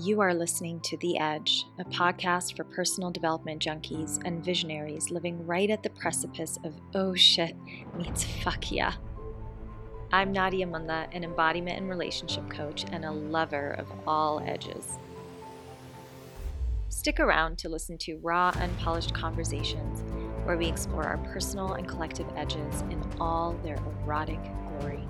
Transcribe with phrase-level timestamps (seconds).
[0.00, 5.46] You are listening to The Edge, a podcast for personal development junkies and visionaries living
[5.46, 7.54] right at the precipice of oh shit
[7.96, 8.94] meets fuck yeah.
[10.12, 14.98] I'm Nadia Munla, an embodiment and relationship coach and a lover of all edges.
[16.88, 20.02] Stick around to listen to raw, unpolished conversations
[20.44, 24.40] where we explore our personal and collective edges in all their erotic
[24.80, 25.06] glory.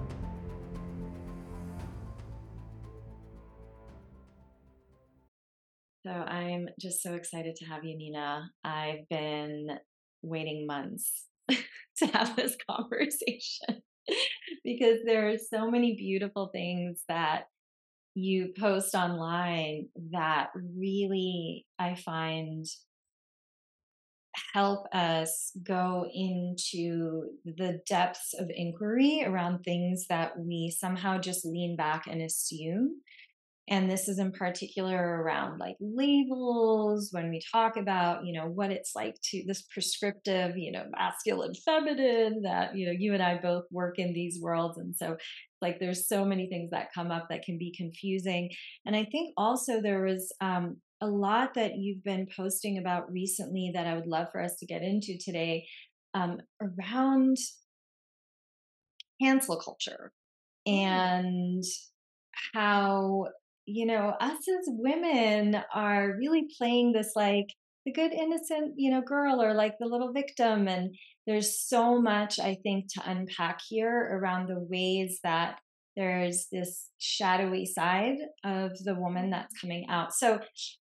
[6.05, 8.51] So I'm just so excited to have you, Nina.
[8.63, 9.69] I've been
[10.21, 13.83] waiting months to have this conversation
[14.65, 17.45] because there are so many beautiful things that
[18.15, 22.67] you post online that really I find
[24.53, 31.77] help us go into the depths of inquiry around things that we somehow just lean
[31.77, 33.01] back and assume
[33.69, 38.71] and this is in particular around like labels when we talk about you know what
[38.71, 43.39] it's like to this prescriptive you know masculine feminine that you know you and i
[43.39, 45.17] both work in these worlds and so
[45.63, 48.51] like there's so many things that come up that can be confusing
[48.87, 53.71] and i think also there was um, a lot that you've been posting about recently
[53.75, 55.67] that i would love for us to get into today
[56.15, 57.37] um, around
[59.21, 60.13] cancel culture
[60.69, 60.73] mm.
[60.73, 61.65] and
[62.53, 63.27] how
[63.67, 67.49] you know, us as women are really playing this like
[67.87, 70.69] the good innocent, you know, girl or like the little victim.
[70.69, 70.95] And
[71.27, 75.59] there's so much, I think, to unpack here around the ways that
[75.97, 80.13] there's this shadowy side of the woman that's coming out.
[80.13, 80.41] So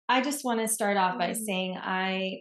[0.08, 1.42] I just want to start off by mm-hmm.
[1.42, 2.38] saying I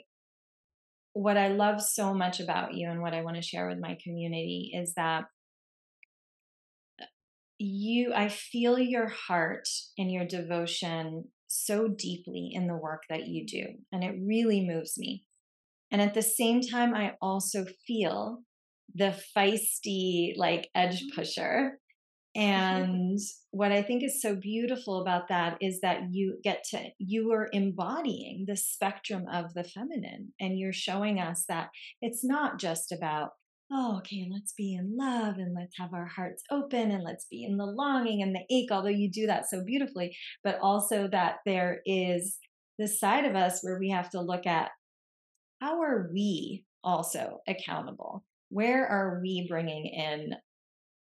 [1.13, 3.97] what I love so much about you and what I want to share with my
[4.03, 5.23] community is that
[7.59, 13.45] you i feel your heart and your devotion so deeply in the work that you
[13.45, 15.23] do and it really moves me
[15.91, 18.39] and at the same time i also feel
[18.93, 21.19] the feisty like edge mm-hmm.
[21.19, 21.79] pusher
[22.35, 23.19] and
[23.49, 27.49] what i think is so beautiful about that is that you get to you are
[27.53, 31.69] embodying the spectrum of the feminine and you're showing us that
[32.01, 33.29] it's not just about
[33.71, 37.43] oh, okay, let's be in love and let's have our hearts open and let's be
[37.43, 41.37] in the longing and the ache, although you do that so beautifully, but also that
[41.45, 42.37] there is
[42.79, 44.69] this side of us where we have to look at
[45.59, 48.23] how are we also accountable?
[48.49, 50.35] Where are we bringing in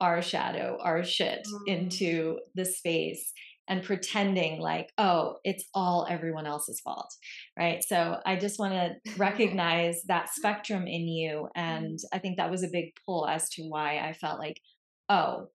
[0.02, 1.68] our shadow, our shit mm.
[1.68, 3.32] into the space?
[3.68, 7.14] And pretending like, oh, it's all everyone else's fault.
[7.58, 7.84] Right.
[7.84, 11.50] So I just want to recognize that spectrum in you.
[11.56, 12.16] And mm-hmm.
[12.16, 14.62] I think that was a big pull as to why I felt like,
[15.09, 15.48] oh,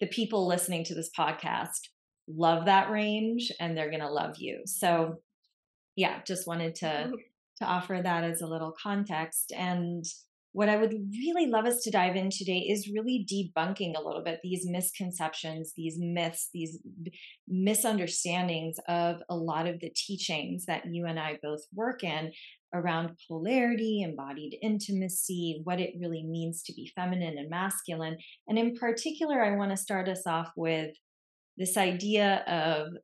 [0.00, 1.88] the people listening to this podcast
[2.28, 4.62] love that range and they're going to love you.
[4.66, 5.16] So
[5.96, 7.12] yeah, just wanted to
[7.58, 10.04] to offer that as a little context and
[10.52, 14.22] what I would really love us to dive in today is really debunking a little
[14.24, 16.78] bit these misconceptions, these myths, these
[17.46, 22.32] misunderstandings of a lot of the teachings that you and I both work in
[22.74, 28.16] around polarity, embodied intimacy, what it really means to be feminine and masculine.
[28.46, 30.90] And in particular, I want to start us off with
[31.56, 32.94] this idea of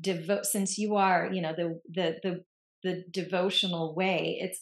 [0.00, 2.44] devote since you are, you know, the the the
[2.82, 4.60] the devotional way, it's.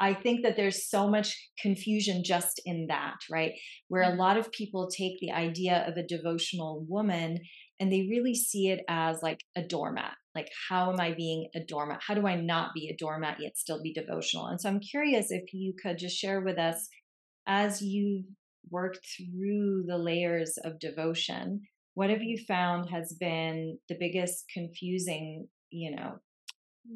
[0.00, 3.52] I think that there's so much confusion just in that, right?
[3.88, 4.20] Where a mm-hmm.
[4.20, 7.40] lot of people take the idea of a devotional woman
[7.80, 10.12] and they really see it as like a doormat.
[10.34, 12.00] Like, how am I being a doormat?
[12.06, 14.46] How do I not be a doormat yet still be devotional?
[14.46, 16.88] And so I'm curious if you could just share with us
[17.46, 18.24] as you've
[18.70, 21.62] worked through the layers of devotion,
[21.94, 26.18] what have you found has been the biggest confusing, you know.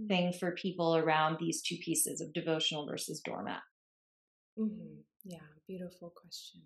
[0.07, 3.63] Thing for people around these two pieces of devotional versus doormat?
[4.59, 5.01] Mm-hmm.
[5.25, 6.63] Yeah, beautiful question.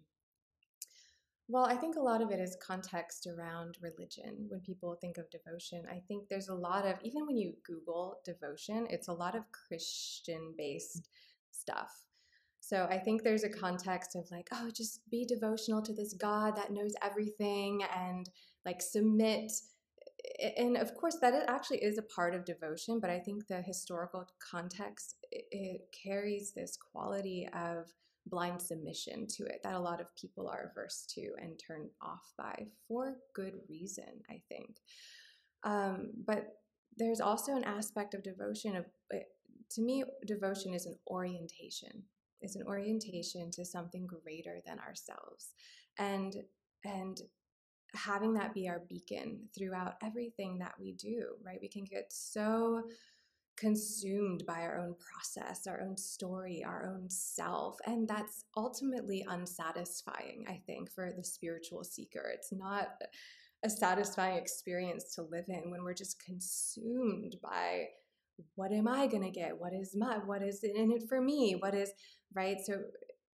[1.49, 4.47] Well, I think a lot of it is context around religion.
[4.49, 8.21] When people think of devotion, I think there's a lot of, even when you Google
[8.25, 11.09] devotion, it's a lot of Christian based
[11.51, 11.93] stuff.
[12.61, 16.57] So I think there's a context of like, oh, just be devotional to this God
[16.57, 18.31] that knows everything and
[18.65, 19.51] like submit
[20.57, 24.27] and of course that actually is a part of devotion but i think the historical
[24.39, 27.93] context it, carries this quality of
[28.27, 32.33] blind submission to it that a lot of people are averse to and turned off
[32.39, 34.77] by for good reason i think.
[35.65, 36.57] Um, but
[36.97, 38.87] there's also an aspect of devotion of
[39.71, 42.03] to me devotion is an orientation.
[42.41, 45.55] It's an orientation to something greater than ourselves.
[45.99, 46.37] And
[46.85, 47.21] and
[47.95, 51.59] having that be our beacon throughout everything that we do, right?
[51.61, 52.83] We can get so
[53.57, 57.77] consumed by our own process, our own story, our own self.
[57.87, 62.33] And that's ultimately unsatisfying, I think, for the spiritual seeker.
[62.35, 62.89] It's not
[63.63, 67.87] a satisfying experience to live in when we're just consumed by
[68.55, 69.59] what am I going to get?
[69.59, 71.55] What is my, what is in it for me?
[71.59, 71.93] What is,
[72.35, 72.57] right?
[72.65, 72.81] So,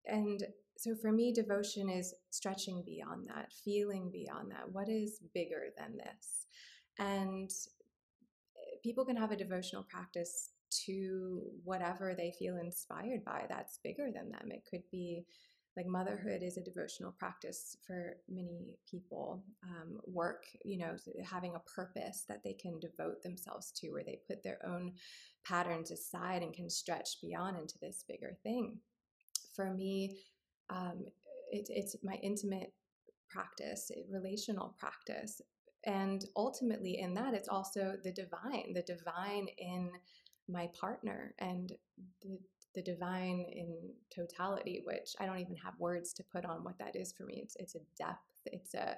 [0.06, 0.42] and
[0.78, 4.72] so for me, devotion is stretching beyond that, feeling beyond that.
[4.72, 6.48] What is bigger than this?
[7.00, 7.50] And
[8.84, 10.50] people can have a devotional practice
[10.86, 14.50] to whatever they feel inspired by that's bigger than them.
[14.52, 15.26] It could be
[15.76, 19.44] like motherhood is a devotional practice for many people.
[19.64, 24.20] Um, work, you know, having a purpose that they can devote themselves to, where they
[24.28, 24.94] put their own
[25.46, 28.78] patterns aside and can stretch beyond into this bigger thing.
[29.56, 30.18] For me,
[30.70, 31.06] um,
[31.52, 32.74] it, it's my intimate
[33.30, 35.42] practice, relational practice
[35.86, 39.92] and ultimately in that it's also the divine the divine in
[40.48, 41.74] my partner and
[42.22, 42.38] the,
[42.76, 43.78] the divine in
[44.14, 47.40] totality which i don't even have words to put on what that is for me.
[47.44, 48.98] It's it's a depth it's a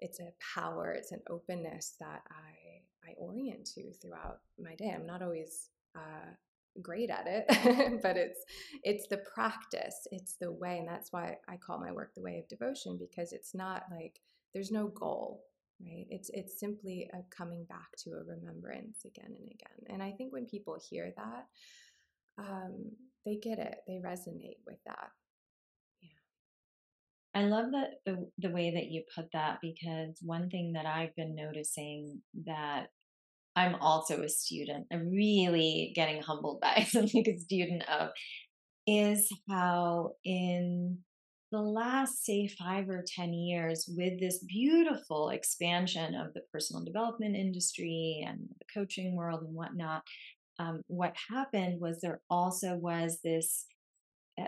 [0.00, 4.92] it's a power it's an openness that i i orient to throughout my day.
[4.94, 6.30] I'm not always uh,
[6.82, 8.40] great at it but it's
[8.82, 12.38] it's the practice it's the way and that's why i call my work the way
[12.38, 14.20] of devotion because it's not like
[14.54, 15.42] there's no goal
[15.80, 16.06] right?
[16.08, 20.32] It's it's simply a coming back to a remembrance again and again and i think
[20.32, 21.46] when people hear that
[22.38, 22.92] um,
[23.24, 25.08] they get it they resonate with that.
[26.02, 26.08] Yeah.
[27.34, 31.14] I love that the, the way that you put that because one thing that i've
[31.16, 32.88] been noticing that
[33.56, 34.86] i'm also a student.
[34.92, 38.10] I'm really getting humbled by something a student of
[38.86, 40.98] is how in
[41.52, 47.36] the last, say, five or 10 years, with this beautiful expansion of the personal development
[47.36, 50.02] industry and the coaching world and whatnot,
[50.58, 53.66] um, what happened was there also was this
[54.40, 54.44] uh,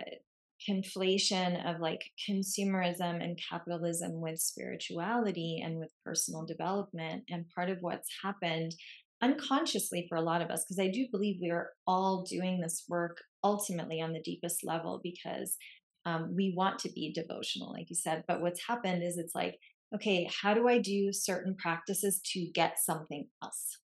[0.68, 7.24] conflation of like consumerism and capitalism with spirituality and with personal development.
[7.28, 8.74] And part of what's happened
[9.22, 12.84] unconsciously for a lot of us, because I do believe we are all doing this
[12.88, 15.56] work ultimately on the deepest level because
[16.06, 18.24] um, we want to be devotional, like you said.
[18.26, 19.58] But what's happened is it's like,
[19.94, 23.78] okay, how do I do certain practices to get something else?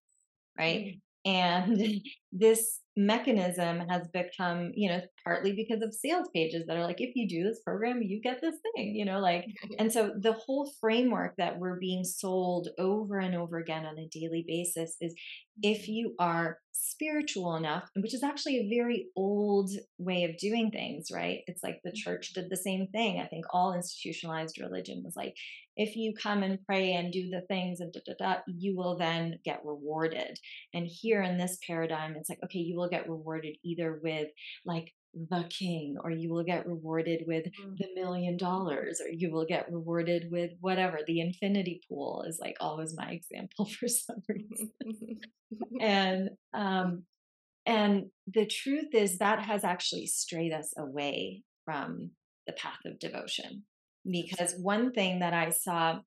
[0.57, 0.79] Right.
[0.79, 0.97] Mm-hmm.
[1.25, 2.01] And
[2.31, 7.15] this mechanism has become, you know, partly because of sales pages that are like, if
[7.15, 9.45] you do this program, you get this thing, you know, like,
[9.79, 14.07] and so the whole framework that we're being sold over and over again on a
[14.07, 15.13] daily basis is
[15.61, 15.91] if mm-hmm.
[15.91, 21.39] you are spiritual enough, which is actually a very old way of doing things, right?
[21.47, 21.95] It's like the mm-hmm.
[21.95, 23.19] church did the same thing.
[23.19, 25.35] I think all institutionalized religion was like,
[25.77, 28.97] if you come and pray and do the things and da, da, da, you will
[28.97, 30.39] then get rewarded.
[30.73, 34.29] And here in this paradigm, it's like, okay, you will get rewarded either with
[34.65, 37.77] like the king, or you will get rewarded with mm.
[37.77, 40.99] the million dollars, or you will get rewarded with whatever.
[41.05, 44.71] The infinity pool is like always my example for some reason.
[45.81, 47.03] and um,
[47.65, 52.11] and the truth is that has actually strayed us away from
[52.45, 53.63] the path of devotion.
[54.09, 55.99] Because one thing that I saw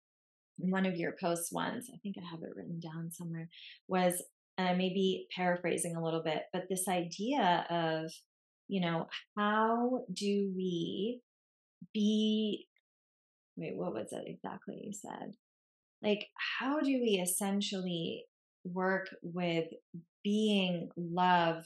[0.60, 3.48] in one of your posts once, I think I have it written down somewhere,
[3.88, 4.22] was
[4.58, 8.10] and I may be paraphrasing a little bit, but this idea of
[8.68, 11.22] you know, how do we
[11.92, 12.66] be,
[13.56, 15.32] wait, what was it exactly you said?
[16.02, 16.26] Like,
[16.58, 18.24] how do we essentially
[18.64, 19.68] work with
[20.22, 21.64] being love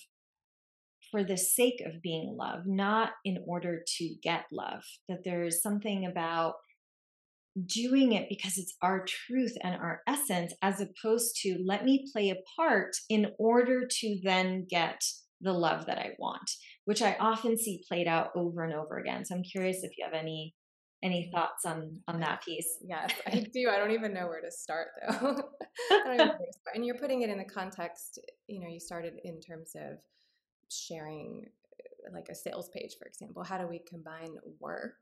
[1.11, 4.85] for the sake of being love, not in order to get love?
[5.09, 6.55] That there's something about
[7.67, 12.31] doing it because it's our truth and our essence, as opposed to let me play
[12.31, 15.03] a part in order to then get
[15.43, 16.51] the love that I want
[16.85, 19.25] which I often see played out over and over again.
[19.25, 20.55] So I'm curious if you have any
[21.03, 21.33] any mm.
[21.33, 22.79] thoughts on on that piece.
[22.83, 23.69] Yes, I do.
[23.69, 25.43] I don't even know where to start though.
[26.75, 28.21] and you're putting it in the context.
[28.47, 29.99] You know, you started in terms of
[30.71, 31.47] sharing,
[31.81, 33.43] uh, like a sales page, for example.
[33.43, 34.95] How do we combine work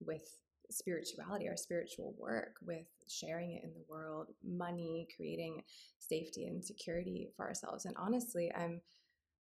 [0.00, 0.22] with
[0.70, 5.62] spirituality, our spiritual work, with sharing it in the world, money, creating
[5.98, 7.84] safety and security for ourselves?
[7.84, 8.80] And honestly, I'm.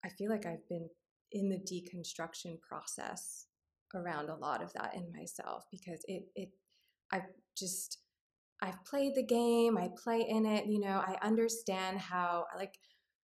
[0.04, 0.90] I feel like I've been
[1.32, 3.48] in the deconstruction process
[3.94, 6.50] around a lot of that in myself because it it
[7.12, 7.22] I
[7.58, 8.00] just
[8.62, 12.76] I've played the game, I play in it, you know, I understand how like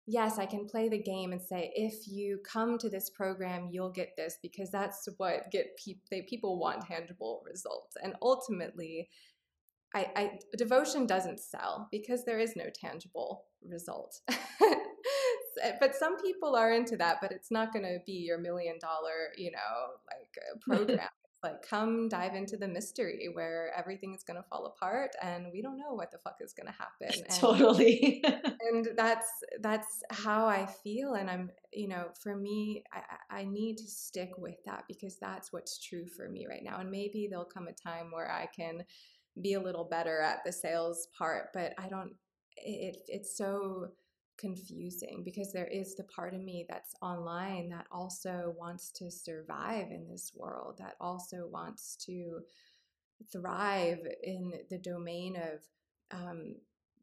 [0.08, 3.92] yes, I can play the game and say if you come to this program, you'll
[3.92, 7.98] get this because that's what get pe- they, people want tangible results.
[8.02, 9.10] And ultimately,
[9.94, 14.22] I, I devotion doesn't sell because there is no tangible result.
[15.80, 19.32] but some people are into that, but it's not going to be your million dollar,
[19.38, 19.58] you know,
[20.08, 21.10] like uh, program.
[21.44, 25.62] Like come dive into the mystery where everything is going to fall apart and we
[25.62, 27.24] don't know what the fuck is going to happen.
[27.30, 28.24] And, totally.
[28.72, 29.28] and that's
[29.62, 34.32] that's how i feel and i'm you know for me I, I need to stick
[34.38, 37.74] with that because that's what's true for me right now and maybe there'll come a
[37.74, 38.84] time where i can
[39.42, 42.14] be a little better at the sales part but i don't
[42.58, 43.90] it, it's so
[44.38, 49.91] confusing because there is the part of me that's online that also wants to survive
[49.91, 52.39] in this world, that also wants to
[53.32, 55.60] thrive in the domain of
[56.12, 56.56] um,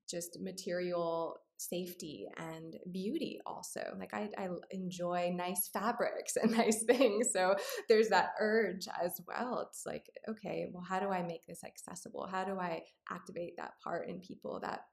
[0.08, 3.96] just material safety and beauty also.
[3.98, 7.56] Like I, I enjoy nice fabrics and nice things so
[7.88, 9.66] there's that urge as well.
[9.68, 12.26] It's like okay well how do i make this accessible?
[12.30, 14.84] How do i activate that part in people that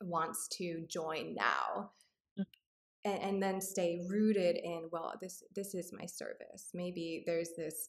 [0.00, 1.90] wants to join now
[2.38, 2.44] mm.
[3.04, 7.88] and, and, then stay rooted in well this this is my service maybe there's this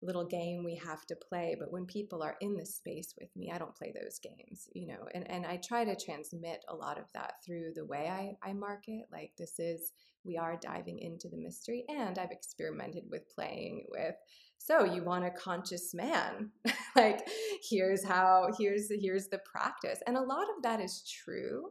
[0.00, 3.50] little game we have to play but when people are in the space with me
[3.52, 6.98] i don't play those games you know and, and i try to transmit a lot
[6.98, 9.92] of that through the way I, I market like this is
[10.24, 14.14] we are diving into the mystery and i've experimented with playing with
[14.58, 16.50] so you want a conscious man.
[16.96, 17.28] Like
[17.70, 20.00] here's how here's here's the practice.
[20.08, 21.68] And a lot of that is true.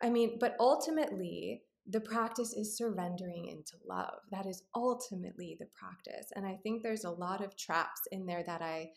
[0.00, 4.20] I mean but ultimately the practice is surrendering into love.
[4.30, 6.28] That is ultimately the practice.
[6.36, 8.90] And i think there's a lot of traps in there that i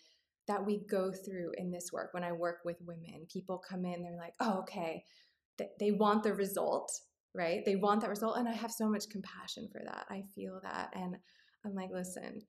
[0.48, 2.14] that we go through in this work.
[2.14, 5.06] When i work with women people come in they're like oh okay.
[5.80, 6.92] They want the result
[7.34, 7.64] right?
[7.66, 10.06] They want that result and i have so much compassion for that.
[10.08, 11.18] I feel that and
[11.66, 12.44] i'm like listen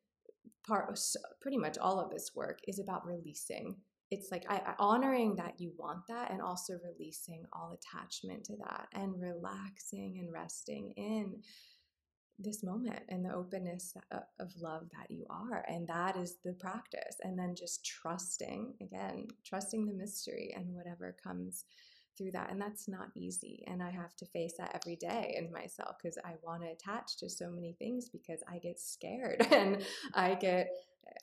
[0.69, 0.99] part
[1.41, 3.77] pretty much all of this work is about releasing.
[4.11, 8.89] It's like I, honoring that you want that and also releasing all attachment to that
[8.93, 11.43] and relaxing and resting in
[12.39, 15.65] this moment and the openness uh, of love that you are.
[15.69, 17.17] And that is the practice.
[17.23, 21.65] And then just trusting again trusting the mystery and whatever comes
[22.19, 25.53] through that and that's not easy and i have to face that every day in
[25.53, 29.83] myself because i want to attach to so many things because i get scared and
[30.15, 30.69] i get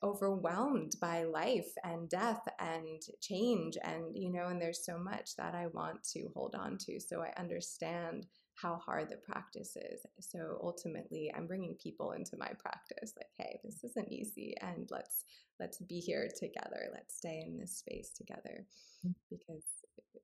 [0.01, 5.53] overwhelmed by life and death and change and you know and there's so much that
[5.53, 8.25] i want to hold on to so i understand
[8.55, 10.05] how hard the practice is.
[10.19, 15.25] So ultimately i'm bringing people into my practice like hey this isn't easy and let's
[15.59, 16.89] let's be here together.
[16.91, 18.65] Let's stay in this space together.
[19.05, 19.13] Mm.
[19.29, 19.63] because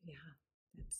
[0.05, 0.15] yeah
[0.75, 0.97] that's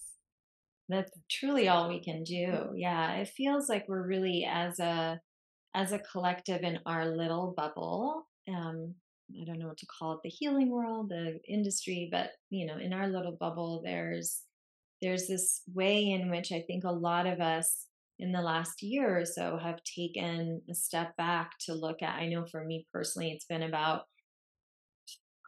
[0.90, 2.70] that's truly all we can do.
[2.76, 5.20] Yeah, it feels like we're really as a
[5.74, 8.28] as a collective in our little bubble.
[8.50, 8.96] Um,
[9.40, 12.78] I don't know what to call it, the healing world, the industry, but you know,
[12.78, 14.42] in our little bubble, there's
[15.02, 17.88] there's this way in which I think a lot of us
[18.20, 22.20] in the last year or so have taken a step back to look at.
[22.20, 24.04] I know for me personally, it's been about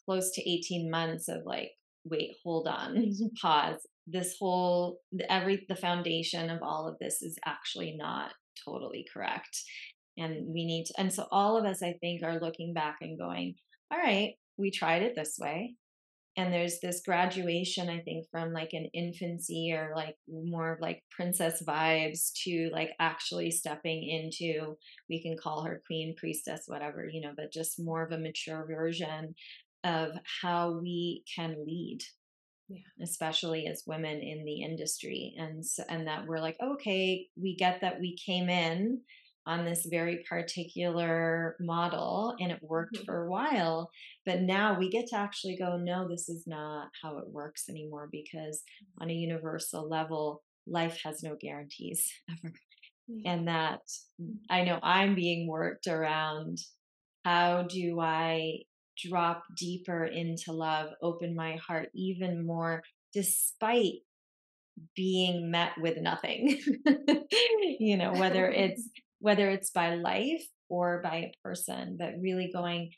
[0.06, 1.72] close to 18 months of like,
[2.06, 3.86] wait, hold on, pause.
[4.06, 8.34] This whole every the foundation of all of this is actually not
[8.66, 9.64] totally correct
[10.18, 13.18] and we need to and so all of us i think are looking back and
[13.18, 13.56] going
[13.92, 15.74] all right we tried it this way
[16.36, 21.02] and there's this graduation i think from like an infancy or like more of like
[21.12, 24.76] princess vibes to like actually stepping into
[25.10, 28.66] we can call her queen priestess whatever you know but just more of a mature
[28.68, 29.34] version
[29.84, 30.12] of
[30.42, 32.00] how we can lead
[32.70, 32.80] yeah.
[33.02, 38.00] especially as women in the industry and and that we're like okay we get that
[38.00, 39.02] we came in
[39.46, 43.06] on this very particular model and it worked mm-hmm.
[43.06, 43.90] for a while
[44.26, 48.08] but now we get to actually go no this is not how it works anymore
[48.12, 48.64] because
[49.02, 52.54] on a universal level life has no guarantees ever
[53.08, 53.32] yeah.
[53.34, 53.82] and that
[54.50, 56.58] i know i'm being worked around
[57.26, 58.60] how do i
[58.98, 62.84] drop deeper into love, open my heart even more,
[63.14, 64.02] despite
[64.96, 66.60] being met with nothing.
[67.80, 72.92] you know, whether it's whether it's by life or by a person, but really going,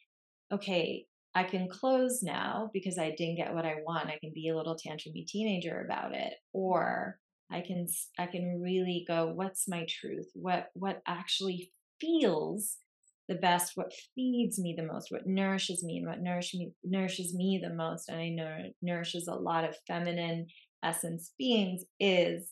[0.51, 4.07] okay, I can close now because I didn't get what I want.
[4.07, 7.19] I can be a little tantrumy teenager about it, or
[7.51, 7.87] I can
[8.17, 10.29] I can really go, what's my truth?
[10.33, 12.77] What what actually feels
[13.27, 17.33] the best, what feeds me the most, what nourishes me, and what nourish me, nourishes
[17.33, 20.47] me the most, and I know nourishes a lot of feminine
[20.83, 22.51] essence beings is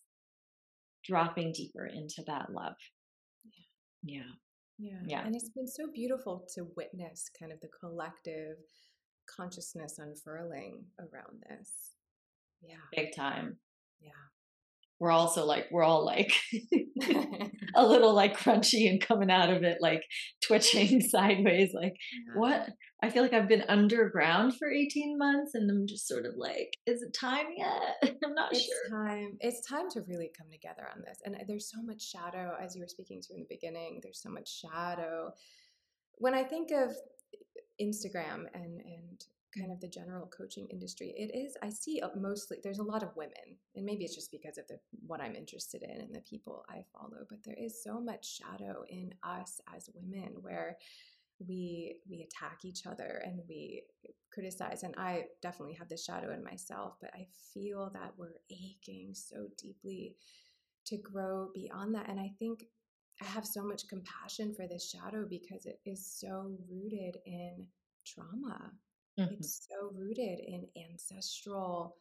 [1.06, 2.76] dropping deeper into that love.
[4.04, 4.24] Yeah.
[4.80, 5.00] Yeah.
[5.06, 5.26] Yeah.
[5.26, 8.58] And it's been so beautiful to witness kind of the collective
[9.28, 11.72] consciousness unfurling around this.
[12.62, 12.76] Yeah.
[12.96, 13.58] Big time.
[14.02, 14.10] Yeah.
[15.00, 16.34] We're also like, we're all like
[17.76, 20.04] a little like crunchy and coming out of it, like
[20.42, 21.72] twitching sideways.
[21.74, 21.96] Like,
[22.36, 22.70] what?
[23.02, 26.78] I feel like I've been underground for 18 months and I'm just sort of like,
[26.86, 28.16] is it time yet?
[28.24, 28.90] I'm not it's sure.
[28.98, 29.38] time.
[29.42, 31.20] It's time to really come together on this.
[31.26, 34.22] And uh, there's so much shadow, as you were speaking to in the beginning, there's
[34.22, 35.32] so much shadow.
[36.18, 39.26] When I think of eh, Instagram and, and
[39.58, 43.04] kind of the general coaching industry it is i see uh, mostly there's a lot
[43.04, 46.22] of women and maybe it's just because of the what i'm interested in and the
[46.22, 50.78] people i follow but there is so much shadow in us as women where
[51.48, 53.84] we we attack each other and we
[54.32, 59.14] criticize and i definitely have this shadow in myself but i feel that we're aching
[59.14, 60.16] so deeply
[60.86, 62.66] to grow beyond that and i think
[63.22, 67.68] i have so much compassion for this shadow because it is so rooted in
[68.06, 68.72] trauma
[69.20, 69.34] mm-hmm.
[69.34, 71.98] it's so rooted in ancestral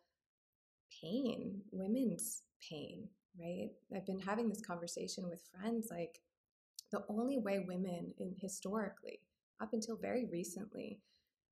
[1.00, 3.09] pain women's pain
[3.40, 6.21] right i've been having this conversation with friends like
[6.90, 9.21] the only way women in historically
[9.62, 10.99] up until very recently,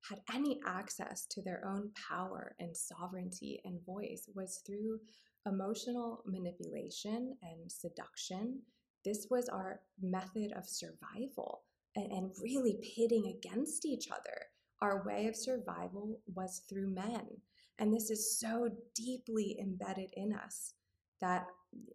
[0.09, 4.99] had any access to their own power and sovereignty and voice was through
[5.47, 8.59] emotional manipulation and seduction.
[9.05, 11.63] This was our method of survival
[11.95, 14.50] and, and really pitting against each other.
[14.81, 17.27] Our way of survival was through men.
[17.79, 20.73] And this is so deeply embedded in us
[21.19, 21.45] that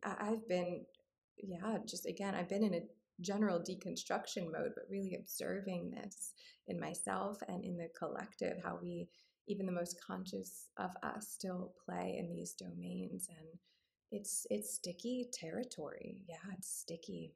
[0.04, 0.84] I've been,
[1.38, 2.82] yeah, just again, I've been in a
[3.20, 6.32] general deconstruction mode, but really observing this
[6.68, 9.08] in myself and in the collective, how we,
[9.48, 13.28] even the most conscious of us, still play in these domains.
[13.28, 13.48] And
[14.12, 16.18] it's it's sticky territory.
[16.28, 17.34] Yeah, it's sticky.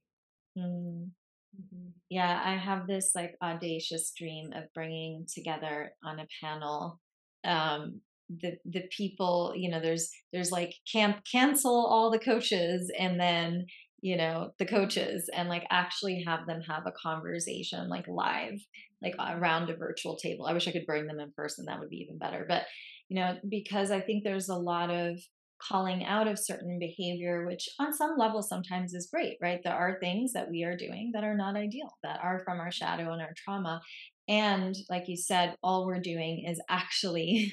[0.57, 1.11] Mm.
[1.59, 1.89] Mm-hmm.
[2.09, 7.01] Yeah, I have this like audacious dream of bringing together on a panel
[7.45, 9.53] um, the the people.
[9.57, 13.67] You know, there's there's like camp cancel all the coaches, and then
[14.03, 18.59] you know the coaches and like actually have them have a conversation like live
[19.03, 21.91] like around a virtual table i wish i could bring them in person that would
[21.91, 22.63] be even better but
[23.11, 25.19] you know because i think there's a lot of
[25.69, 29.61] calling out of certain behavior which on some level sometimes is great right?
[29.63, 32.73] There are things that we are doing that are not ideal that are from our
[32.73, 33.81] shadow and our trauma.
[34.29, 37.53] And like you said all we're doing is actually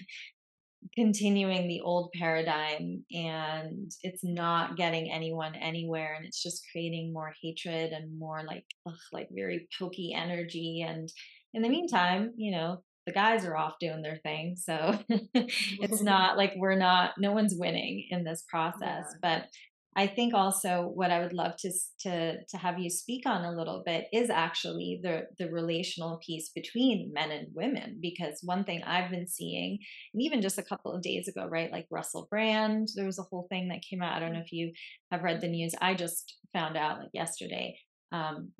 [0.95, 7.33] continuing the old paradigm and it's not getting anyone anywhere and it's just creating more
[7.41, 10.85] hatred and more like ugh, like very pokey energy.
[10.87, 11.09] And
[11.53, 14.99] in the meantime you know the guys are off doing their thing so
[15.33, 19.19] it's not like we're not no one's winning in this process yeah.
[19.21, 19.47] but
[19.95, 23.57] I think also what I would love to to to have you speak on a
[23.57, 28.83] little bit is actually the the relational piece between men and women because one thing
[28.83, 29.79] I've been seeing
[30.13, 33.23] and even just a couple of days ago right like Russell Brand there was a
[33.23, 34.71] whole thing that came out I don't know if you
[35.11, 37.79] have read the news I just found out like yesterday
[38.11, 38.51] um,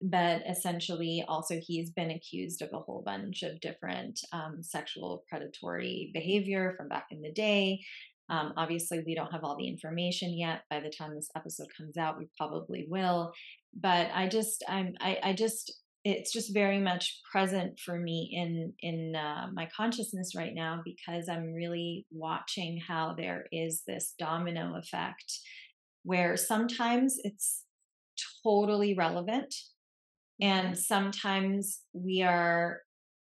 [0.00, 6.10] but essentially also he's been accused of a whole bunch of different um, sexual predatory
[6.14, 7.80] behavior from back in the day
[8.30, 10.62] um, obviously, we don't have all the information yet.
[10.68, 13.32] By the time this episode comes out, we probably will.
[13.74, 15.72] But I just, I'm, I, I just,
[16.04, 21.28] it's just very much present for me in in uh, my consciousness right now because
[21.28, 25.40] I'm really watching how there is this domino effect
[26.04, 27.64] where sometimes it's
[28.44, 29.54] totally relevant
[30.40, 32.80] and sometimes we are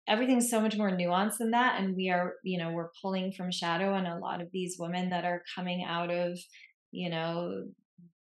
[0.08, 3.52] everything's so much more nuanced than that and we are you know we're pulling from
[3.52, 6.38] shadow and a lot of these women that are coming out of
[6.92, 7.64] you know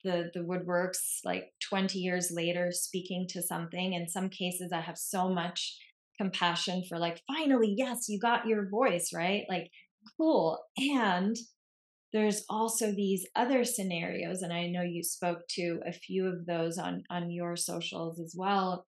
[0.04, 3.94] the the woodworks like 20 years later speaking to something.
[3.94, 5.78] In some cases i have so much
[6.18, 9.44] compassion for like finally yes you got your voice right?
[9.50, 9.70] Like
[10.18, 10.60] cool.
[10.78, 11.36] And
[12.14, 16.78] there's also these other scenarios and i know you spoke to a few of those
[16.78, 18.86] on on your socials as well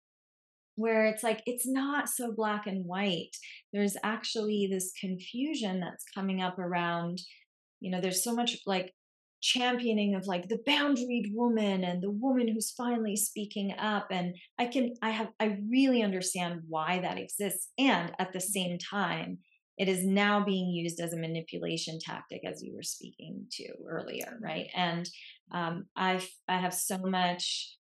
[0.75, 3.35] where it's like it's not so black and white.
[3.73, 7.19] There's actually this confusion that's coming up around
[7.79, 8.93] you know there's so much like
[9.41, 14.65] championing of like the boundaried woman and the woman who's finally speaking up and i
[14.65, 19.37] can i have i really understand why that exists and at the same time
[19.79, 24.37] it is now being used as a manipulation tactic as you were speaking to earlier
[24.41, 25.09] right and
[25.51, 27.75] um, i i have so much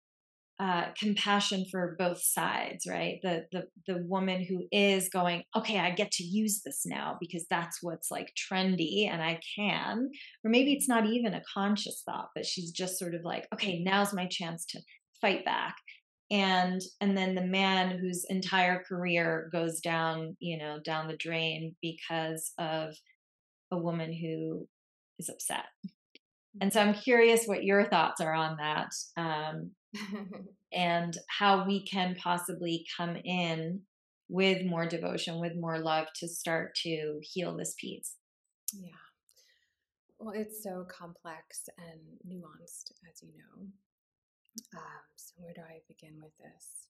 [0.61, 3.21] uh, compassion for both sides, right?
[3.23, 7.47] The the the woman who is going, okay, I get to use this now because
[7.49, 10.11] that's what's like trendy and I can,
[10.45, 13.81] or maybe it's not even a conscious thought, but she's just sort of like, okay,
[13.85, 14.81] now's my chance to
[15.21, 15.77] fight back.
[16.31, 21.75] And and then the man whose entire career goes down you know down the drain
[21.81, 22.95] because of
[23.71, 24.67] a woman who
[25.19, 25.64] is upset.
[26.61, 29.71] And so i'm curious what your thoughts are on that um,
[30.73, 33.83] and how we can possibly come in
[34.29, 38.14] with more devotion with more love to start to heal this piece.
[38.75, 38.91] Yeah.
[40.19, 43.69] Well it's so complex and nuanced as you know
[44.77, 46.88] um, so, where do I begin with this?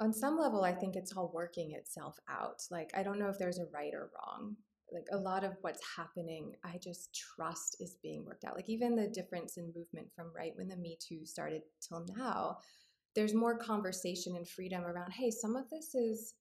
[0.00, 2.62] On some level, I think it's all working itself out.
[2.70, 4.56] Like, I don't know if there's a right or wrong.
[4.92, 8.56] Like, a lot of what's happening, I just trust is being worked out.
[8.56, 12.58] Like, even the difference in movement from right when the Me Too started till now,
[13.14, 16.34] there's more conversation and freedom around, hey, some of this is,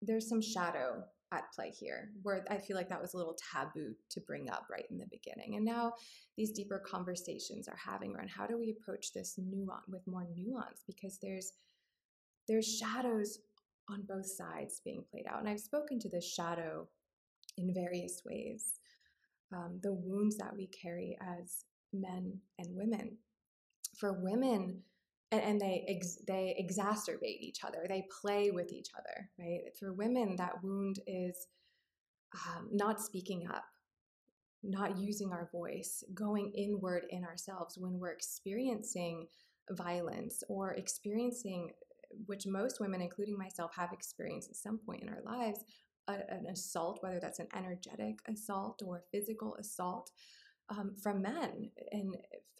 [0.00, 3.94] there's some shadow at play here, where I feel like that was a little taboo
[4.10, 5.56] to bring up right in the beginning.
[5.56, 5.94] And now
[6.36, 10.82] these deeper conversations are having around how do we approach this nuance with more nuance
[10.86, 11.52] because there's
[12.48, 13.40] there's shadows
[13.88, 15.40] on both sides being played out.
[15.40, 16.88] And I've spoken to this shadow
[17.58, 18.78] in various ways.
[19.52, 23.16] Um, the wounds that we carry as men and women.
[23.98, 24.82] For women,
[25.32, 27.86] and, and they ex, they exacerbate each other.
[27.88, 29.60] They play with each other right?
[29.78, 31.48] For women that wound is
[32.34, 33.64] um, not speaking up
[34.62, 39.26] not using our voice going inward in ourselves when we're experiencing
[39.70, 41.70] violence or experiencing
[42.26, 45.60] which most women including myself have experienced at some point in our lives
[46.08, 50.10] a, an assault whether that's an energetic assault or physical assault
[50.68, 52.16] um, from men and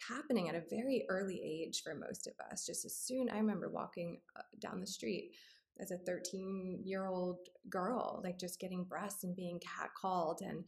[0.07, 2.65] happening at a very early age for most of us.
[2.65, 5.31] Just as soon, I remember walking uh, down the street
[5.79, 7.39] as a 13 year old
[7.69, 10.63] girl, like just getting breasts and being catcalled and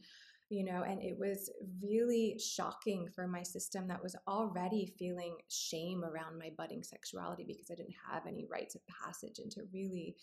[0.50, 1.48] you know, and it was
[1.80, 7.70] really shocking for my system that was already feeling shame around my budding sexuality because
[7.70, 10.16] I didn't have any rites of passage into really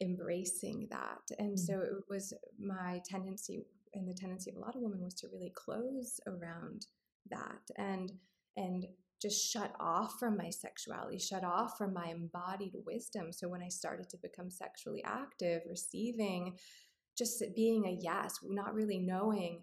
[0.00, 1.18] embracing that.
[1.40, 1.56] And mm-hmm.
[1.56, 5.28] so it was my tendency and the tendency of a lot of women was to
[5.32, 6.86] really close around
[7.30, 8.12] that and
[8.56, 8.86] and
[9.20, 13.32] just shut off from my sexuality, shut off from my embodied wisdom.
[13.32, 16.56] So when I started to become sexually active, receiving,
[17.18, 19.62] just being a yes, not really knowing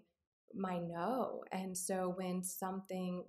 [0.54, 1.42] my no.
[1.50, 3.24] And so when something,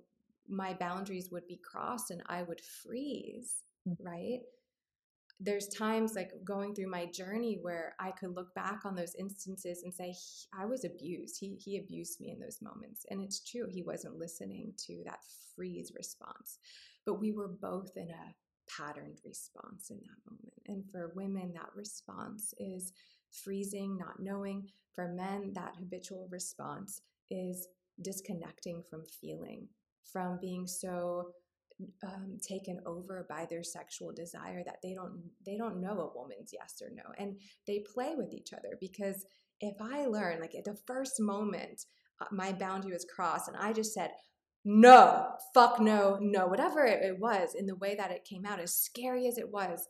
[0.48, 4.06] my boundaries would be crossed and I would freeze, mm-hmm.
[4.06, 4.40] right?
[5.40, 9.82] There's times like going through my journey where I could look back on those instances
[9.82, 10.14] and say
[10.56, 11.38] I was abused.
[11.40, 13.66] He he abused me in those moments, and it's true.
[13.68, 15.20] He wasn't listening to that
[15.56, 16.58] freeze response,
[17.06, 18.34] but we were both in a
[18.70, 20.62] patterned response in that moment.
[20.66, 22.92] And for women, that response is
[23.30, 24.68] freezing, not knowing.
[24.94, 27.00] For men, that habitual response
[27.30, 27.66] is
[28.02, 29.68] disconnecting from feeling,
[30.04, 31.32] from being so
[32.04, 36.52] um, taken over by their sexual desire that they don't they don't know a woman's
[36.52, 39.24] yes or no and they play with each other because
[39.60, 41.84] if i learn like at the first moment
[42.20, 44.10] uh, my boundary was crossed and i just said
[44.64, 48.60] no fuck no no whatever it, it was in the way that it came out
[48.60, 49.88] as scary as it was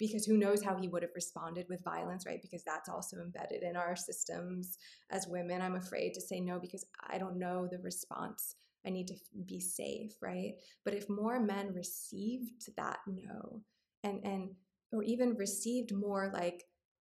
[0.00, 2.40] because who knows how he would have responded with violence, right?
[2.40, 4.78] Because that's also embedded in our systems
[5.10, 5.60] as women.
[5.60, 9.14] I'm afraid to say no because I don't know the response I need to
[9.46, 10.54] be safe, right?
[10.84, 13.62] But if more men received that no
[14.02, 14.50] and and
[14.92, 16.64] or even received more like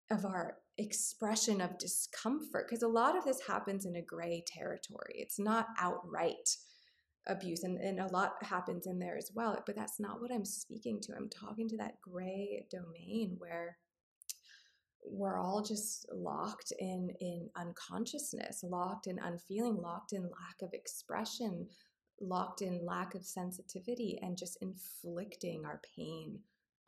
[0.10, 5.16] of our expression of discomfort because a lot of this happens in a gray territory.
[5.16, 6.58] It's not outright
[7.28, 10.44] abuse and, and a lot happens in there as well but that's not what i'm
[10.44, 13.78] speaking to i'm talking to that gray domain where
[15.04, 21.68] we're all just locked in in unconsciousness locked in unfeeling locked in lack of expression
[22.20, 26.40] locked in lack of sensitivity and just inflicting our pain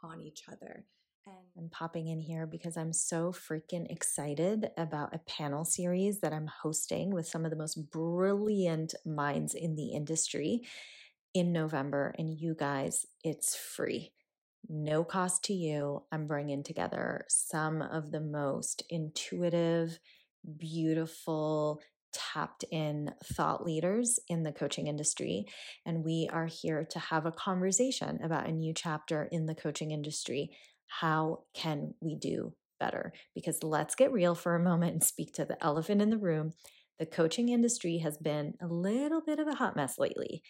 [0.03, 0.85] on each other
[1.25, 6.33] and I'm popping in here because I'm so freaking excited about a panel series that
[6.33, 10.63] I'm hosting with some of the most brilliant minds in the industry
[11.33, 12.13] in November.
[12.17, 14.11] And you guys, it's free
[14.69, 16.03] no cost to you.
[16.11, 19.99] I'm bringing together some of the most intuitive,
[20.57, 21.81] beautiful,
[22.13, 25.45] tapped in thought leaders in the coaching industry.
[25.85, 29.91] And we are here to have a conversation about a new chapter in the coaching
[29.91, 30.51] industry.
[30.87, 33.13] How can we do better?
[33.33, 36.53] Because let's get real for a moment and speak to the elephant in the room.
[36.99, 40.43] The coaching industry has been a little bit of a hot mess lately.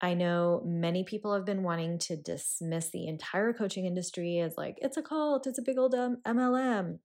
[0.00, 4.78] I know many people have been wanting to dismiss the entire coaching industry as like,
[4.80, 6.98] it's a cult, it's a big old um, MLM.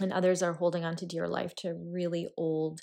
[0.00, 2.80] And others are holding on to dear life to really old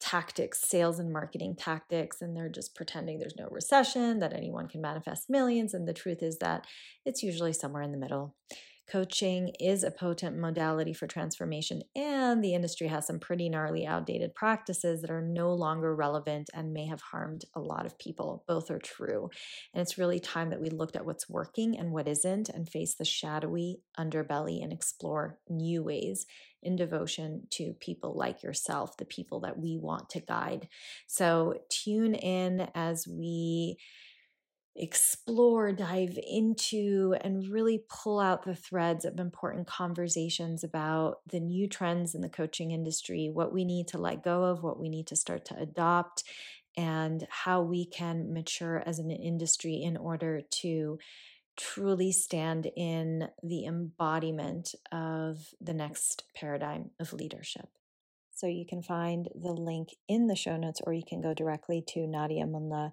[0.00, 4.80] tactics, sales and marketing tactics, and they're just pretending there's no recession, that anyone can
[4.80, 5.74] manifest millions.
[5.74, 6.66] And the truth is that
[7.04, 8.36] it's usually somewhere in the middle.
[8.90, 14.34] Coaching is a potent modality for transformation, and the industry has some pretty gnarly, outdated
[14.34, 18.44] practices that are no longer relevant and may have harmed a lot of people.
[18.48, 19.28] Both are true.
[19.74, 22.94] And it's really time that we looked at what's working and what isn't and face
[22.94, 26.24] the shadowy underbelly and explore new ways
[26.62, 30.66] in devotion to people like yourself, the people that we want to guide.
[31.06, 33.76] So tune in as we
[34.76, 41.66] explore, dive into, and really pull out the threads of important conversations about the new
[41.66, 45.06] trends in the coaching industry, what we need to let go of, what we need
[45.08, 46.22] to start to adopt,
[46.76, 50.98] and how we can mature as an industry in order to
[51.56, 57.68] truly stand in the embodiment of the next paradigm of leadership.
[58.30, 61.82] So you can find the link in the show notes, or you can go directly
[61.88, 62.92] to Nadia Munla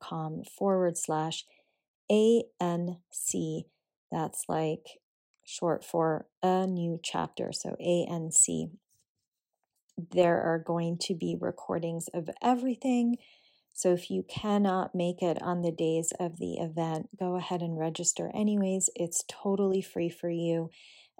[0.00, 1.44] com forward slash
[2.10, 3.64] ANC.
[4.10, 5.00] That's like
[5.44, 7.52] short for a new chapter.
[7.52, 8.70] So ANC.
[10.12, 13.16] There are going to be recordings of everything.
[13.72, 17.78] So if you cannot make it on the days of the event, go ahead and
[17.78, 18.90] register anyways.
[18.94, 20.70] It's totally free for you.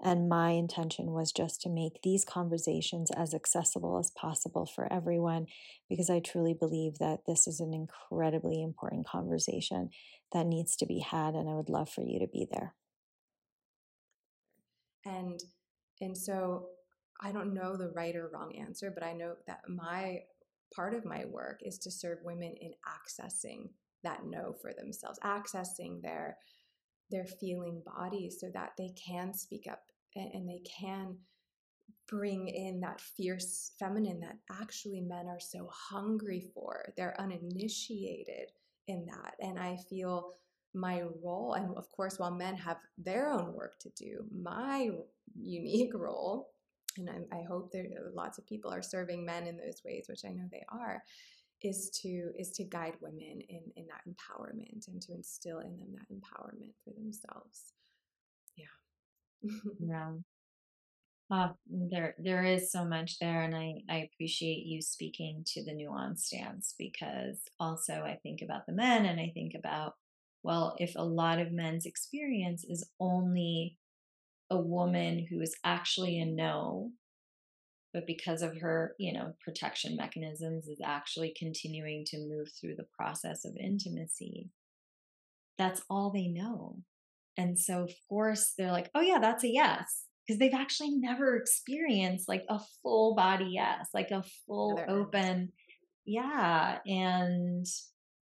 [0.03, 5.47] And my intention was just to make these conversations as accessible as possible for everyone
[5.89, 9.89] because I truly believe that this is an incredibly important conversation
[10.33, 11.33] that needs to be had.
[11.33, 12.75] And I would love for you to be there.
[15.05, 15.41] And
[15.99, 16.67] and so
[17.21, 20.19] I don't know the right or wrong answer, but I know that my
[20.75, 23.69] part of my work is to serve women in accessing
[24.03, 26.37] that no for themselves, accessing their
[27.09, 29.83] their feeling bodies so that they can speak up
[30.15, 31.17] and, and they can
[32.07, 36.93] bring in that fierce feminine that actually men are so hungry for.
[36.95, 38.51] They're uninitiated
[38.87, 39.35] in that.
[39.39, 40.31] And I feel
[40.73, 44.89] my role, and of course, while men have their own work to do, my
[45.35, 46.49] unique role,
[46.97, 50.25] and I, I hope there lots of people are serving men in those ways, which
[50.25, 51.03] I know they are,
[51.61, 55.93] is to is to guide women in in that empowerment and to instill in them
[55.93, 57.73] that empowerment for themselves.
[58.55, 58.65] Yeah.
[59.79, 60.11] Yeah.
[61.29, 65.73] Uh, there there is so much there and I, I appreciate you speaking to the
[65.73, 69.95] nuanced stance because also i think about the men and i think about
[70.43, 73.77] well if a lot of men's experience is only
[74.49, 76.91] a woman who is actually a no
[77.93, 82.87] but because of her, you know, protection mechanisms is actually continuing to move through the
[82.97, 84.49] process of intimacy.
[85.57, 86.77] That's all they know.
[87.37, 91.37] And so of course they're like, "Oh yeah, that's a yes." Because they've actually never
[91.37, 95.51] experienced like a full body yes, like a full open
[96.07, 97.65] yeah, and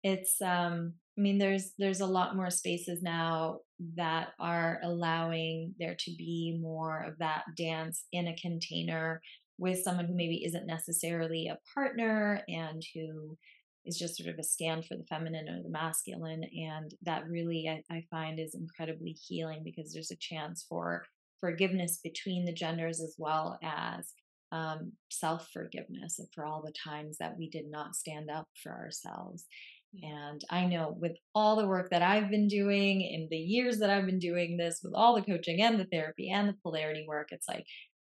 [0.04, 3.60] it's um I mean there's there's a lot more spaces now
[3.96, 9.22] that are allowing there to be more of that dance in a container
[9.58, 13.38] with someone who maybe isn't necessarily a partner and who
[13.86, 17.68] is just sort of a stand for the feminine or the masculine and that really
[17.70, 21.06] I, I find is incredibly healing because there's a chance for
[21.40, 24.14] forgiveness between the genders as well as
[24.52, 29.46] um, self forgiveness for all the times that we did not stand up for ourselves.
[30.04, 33.90] And I know with all the work that I've been doing in the years that
[33.90, 37.30] I've been doing this, with all the coaching and the therapy and the polarity work,
[37.32, 37.66] it's like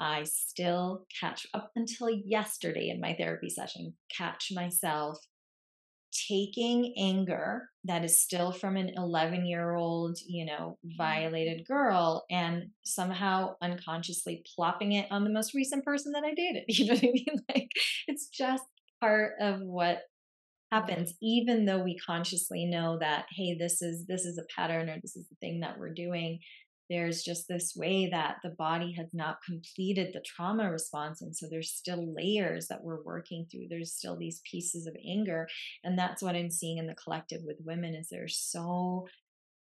[0.01, 5.19] I still catch up until yesterday in my therapy session, catch myself
[6.29, 10.97] taking anger that is still from an 11 year old, you know, mm-hmm.
[10.97, 16.65] violated girl and somehow unconsciously plopping it on the most recent person that I dated.
[16.69, 17.37] You know what I mean?
[17.49, 17.71] Like
[18.07, 18.65] it's just
[19.01, 20.01] part of what
[20.71, 24.99] happens even though we consciously know that hey this is this is a pattern or
[25.01, 26.39] this is the thing that we're doing
[26.91, 31.47] there's just this way that the body has not completed the trauma response and so
[31.49, 33.67] there's still layers that we're working through.
[33.71, 35.47] There's still these pieces of anger
[35.85, 39.07] and that's what i'm seeing in the collective with women is there's so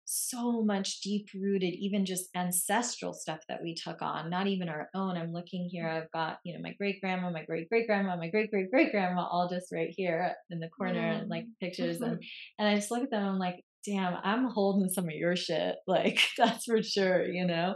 [0.05, 4.89] so much deep rooted even just ancestral stuff that we took on not even our
[4.93, 8.15] own i'm looking here i've got you know my great grandma my great great grandma
[8.15, 11.21] my great great great grandma all just right here in the corner mm.
[11.21, 12.21] and like pictures and
[12.59, 15.75] and i just look at them i'm like damn, I'm holding some of your shit.
[15.87, 17.75] Like, that's for sure, you know?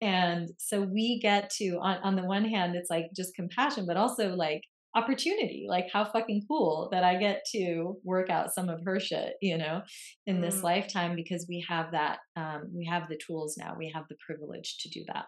[0.00, 3.96] And so we get to, on, on the one hand, it's like just compassion, but
[3.96, 4.62] also like
[4.94, 5.66] opportunity.
[5.68, 9.58] Like, how fucking cool that I get to work out some of her shit, you
[9.58, 9.82] know,
[10.26, 10.62] in this mm.
[10.64, 14.78] lifetime because we have that, um, we have the tools now, we have the privilege
[14.80, 15.26] to do that.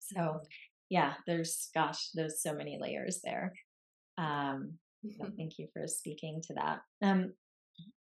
[0.00, 0.40] So,
[0.90, 3.52] yeah, there's, gosh, there's so many layers there.
[4.18, 4.74] Um,
[5.18, 6.80] so thank you for speaking to that.
[7.02, 7.32] Um,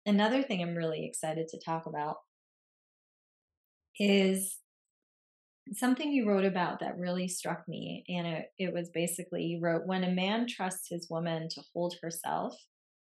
[0.06, 2.16] another thing I'm really excited to talk about
[3.98, 4.58] is
[5.72, 8.04] something you wrote about that really struck me.
[8.08, 11.94] And it, it was basically you wrote, When a man trusts his woman to hold
[12.02, 12.54] herself,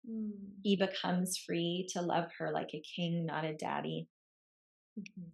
[0.10, 0.32] mm.
[0.64, 4.08] he becomes free to love her like a king, not a daddy.
[5.00, 5.30] Mm-hmm.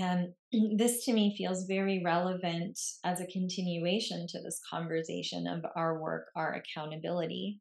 [0.00, 0.32] And
[0.78, 6.28] this to me feels very relevant as a continuation to this conversation of our work,
[6.36, 7.60] our accountability.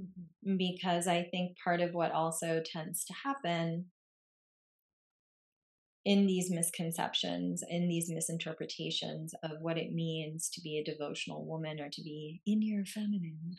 [0.00, 0.56] Mm-hmm.
[0.58, 3.86] Because I think part of what also tends to happen
[6.06, 11.80] in these misconceptions, in these misinterpretations of what it means to be a devotional woman
[11.80, 13.56] or to be in your feminine.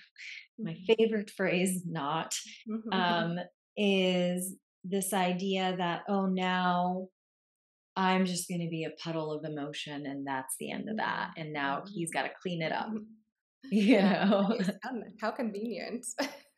[0.57, 0.93] My mm-hmm.
[0.93, 2.33] favorite phrase, not,
[2.67, 2.93] mm-hmm.
[2.93, 3.37] um,
[3.75, 4.55] is
[4.85, 7.09] this idea that, oh, now
[7.97, 11.31] I'm just going to be a puddle of emotion and that's the end of that.
[11.35, 12.89] And now he's got to clean it up.
[13.69, 14.57] You know,
[15.19, 16.05] how convenient.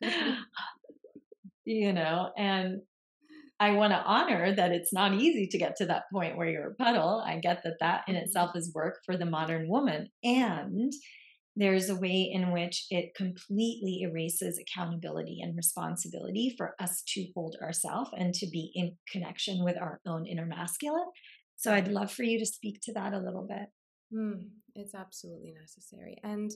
[1.64, 2.82] you know, and
[3.60, 6.70] I want to honor that it's not easy to get to that point where you're
[6.70, 7.22] a puddle.
[7.24, 8.24] I get that that in mm-hmm.
[8.24, 10.08] itself is work for the modern woman.
[10.24, 10.90] And
[11.56, 17.56] there's a way in which it completely erases accountability and responsibility for us to hold
[17.60, 21.10] ourselves and to be in connection with our own inner masculine.
[21.56, 23.68] So I'd love for you to speak to that a little bit.
[24.16, 26.16] Mm, it's absolutely necessary.
[26.24, 26.50] And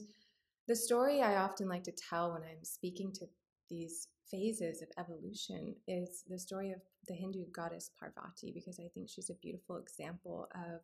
[0.67, 3.27] the story I often like to tell when I'm speaking to
[3.69, 9.09] these phases of evolution is the story of the Hindu goddess Parvati, because I think
[9.09, 10.81] she's a beautiful example of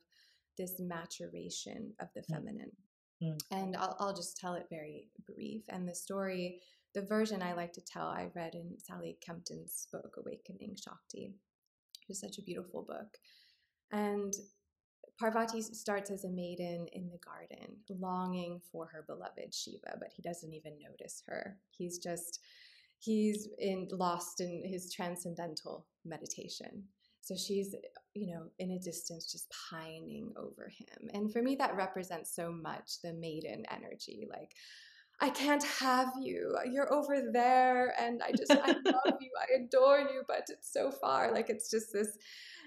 [0.58, 2.36] this maturation of the mm.
[2.36, 2.72] feminine.
[3.24, 3.40] Mm.
[3.52, 5.64] And I'll, I'll just tell it very brief.
[5.70, 6.60] And the story,
[6.94, 11.34] the version I like to tell, I read in Sally Kempton's book, Awakening Shakti.
[12.10, 13.18] It's such a beautiful book.
[13.92, 14.34] And
[15.20, 20.22] Parvati starts as a maiden in the garden, longing for her beloved Shiva, but he
[20.22, 21.58] doesn't even notice her.
[21.70, 22.40] He's just
[23.02, 26.84] he's in lost in his transcendental meditation.
[27.22, 27.76] So she's,
[28.14, 31.10] you know, in a distance, just pining over him.
[31.14, 34.28] And for me, that represents so much the maiden energy.
[34.30, 34.54] Like,
[35.20, 36.58] I can't have you.
[36.72, 38.76] You're over there, and I just, I love
[39.20, 39.32] you.
[39.40, 41.32] I adore you, but it's so far.
[41.32, 42.18] Like, it's just this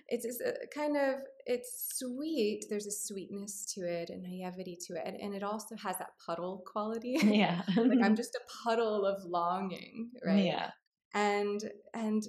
[0.08, 1.14] it's, it's a kind of
[1.46, 5.76] it's sweet there's a sweetness to it and naivety to it and, and it also
[5.76, 7.16] has that puddle quality.
[7.22, 7.62] Yeah.
[7.76, 10.44] Like i'm just a puddle of longing right?
[10.44, 10.70] Yeah.
[11.14, 11.62] And
[11.94, 12.22] and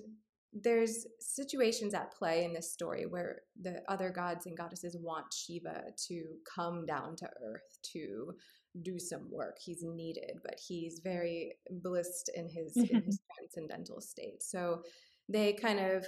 [0.53, 5.83] there's situations at play in this story where the other gods and goddesses want shiva
[6.07, 6.23] to
[6.55, 8.33] come down to earth to
[8.81, 9.57] do some work.
[9.63, 14.41] He's needed but he's very blissed in his in his transcendental state.
[14.41, 14.81] So
[15.27, 16.07] they kind of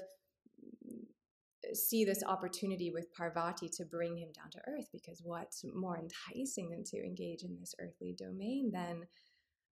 [1.74, 6.70] see this opportunity with Parvati to bring him down to earth because what's more enticing
[6.70, 9.04] than to engage in this earthly domain than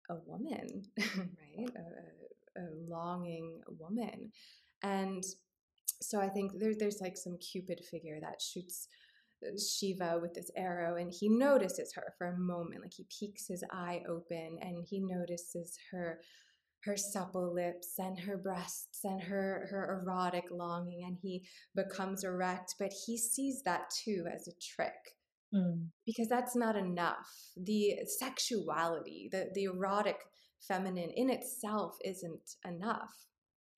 [0.10, 1.70] a woman, right?
[1.76, 4.32] A, a, longing woman.
[4.84, 5.24] And
[6.02, 8.88] so I think there, there's like some Cupid figure that shoots
[9.46, 12.82] uh, Shiva with this arrow and he notices her for a moment.
[12.82, 16.20] Like he peeks his eye open and he notices her
[16.86, 21.44] her supple lips and her breasts and her her erotic longing and he
[21.76, 24.94] becomes erect but he sees that too as a trick.
[25.54, 25.90] Mm.
[26.06, 27.30] because that's not enough.
[27.56, 30.18] The sexuality the the erotic
[30.60, 33.14] feminine in itself isn't enough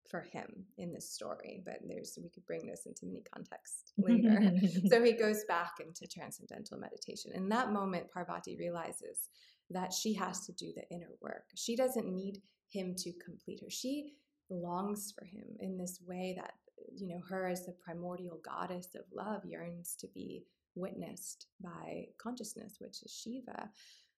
[0.10, 4.52] for him in this story but there's we could bring this into many contexts later.
[4.90, 7.32] So he goes back into transcendental meditation.
[7.36, 9.28] In that moment parvati realizes
[9.70, 11.44] that she has to do the inner work.
[11.56, 13.70] She doesn't need him to complete her.
[13.70, 14.14] She
[14.50, 16.54] longs for him in this way that,
[16.96, 20.44] you know, her as the primordial goddess of love yearns to be
[20.76, 23.70] witnessed by consciousness, which is Shiva.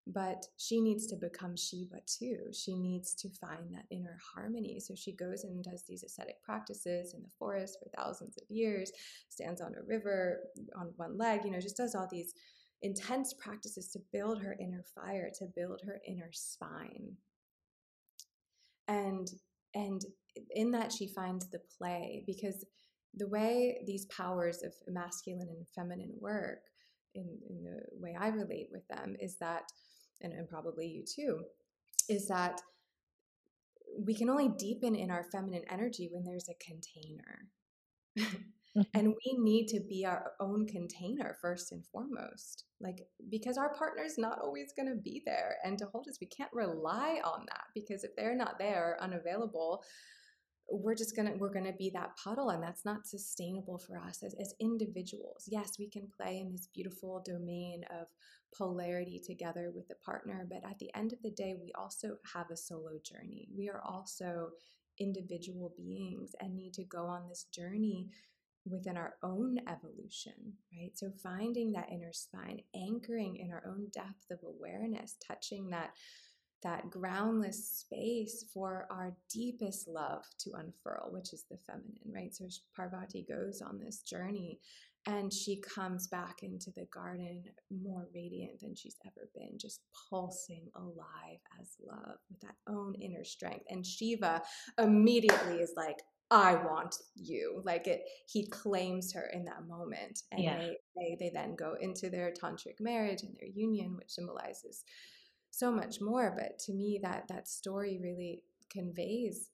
[0.08, 2.52] But she needs to become Shiva too.
[2.52, 4.80] She needs to find that inner harmony.
[4.80, 8.92] So she goes and does these ascetic practices in the forest for thousands of years,
[9.30, 10.40] stands on a river
[10.76, 12.34] on one leg, you know, just does all these
[12.82, 17.16] intense practices to build her inner fire, to build her inner spine,
[18.90, 19.30] and
[19.76, 20.02] and
[20.52, 22.66] in that she finds the play because
[23.16, 26.60] the way these powers of masculine and feminine work
[27.16, 29.64] in, in the way i relate with them is that
[30.22, 31.42] and, and probably you too
[32.10, 32.62] is that
[33.98, 37.48] we can only deepen in our feminine energy when there's a container
[38.78, 39.00] Mm-hmm.
[39.00, 42.66] And we need to be our own container first and foremost.
[42.80, 46.28] Like, because our partner's not always going to be there and to hold us, we
[46.28, 49.84] can't rely on that because if they're not there, unavailable,
[50.72, 54.36] we're just gonna we're gonna be that puddle and that's not sustainable for us as,
[54.40, 58.08] as individuals yes we can play in this beautiful domain of
[58.56, 62.50] polarity together with the partner but at the end of the day we also have
[62.52, 64.50] a solo journey we are also
[65.00, 68.08] individual beings and need to go on this journey
[68.66, 70.92] within our own evolution, right?
[70.96, 75.92] So finding that inner spine, anchoring in our own depth of awareness, touching that
[76.62, 82.36] that groundless space for our deepest love to unfurl, which is the feminine, right?
[82.36, 84.60] So Parvati goes on this journey
[85.06, 90.68] and she comes back into the garden more radiant than she's ever been, just pulsing
[90.76, 93.64] alive as love with that own inner strength.
[93.70, 94.42] And Shiva
[94.78, 96.00] immediately is like,
[96.32, 97.62] I want you.
[97.66, 100.22] Like it, he claims her in that moment.
[100.32, 100.58] And yeah.
[100.58, 104.84] they, they, they then go into their tantric marriage and their union, which symbolizes
[105.50, 106.36] so much more.
[106.38, 109.50] But to me, that that story really conveys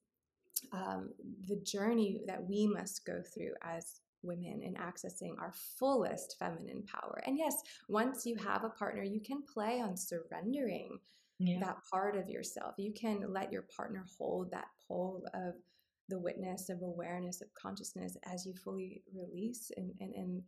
[0.73, 1.11] um,
[1.47, 7.21] the journey that we must go through as women in accessing our fullest feminine power.
[7.26, 7.55] And yes,
[7.88, 10.99] once you have a partner, you can play on surrendering
[11.39, 11.59] yeah.
[11.59, 12.76] that part of yourself.
[12.78, 15.53] You can let your partner hold that pole of
[16.10, 20.41] the witness of awareness of consciousness as you fully release and and and,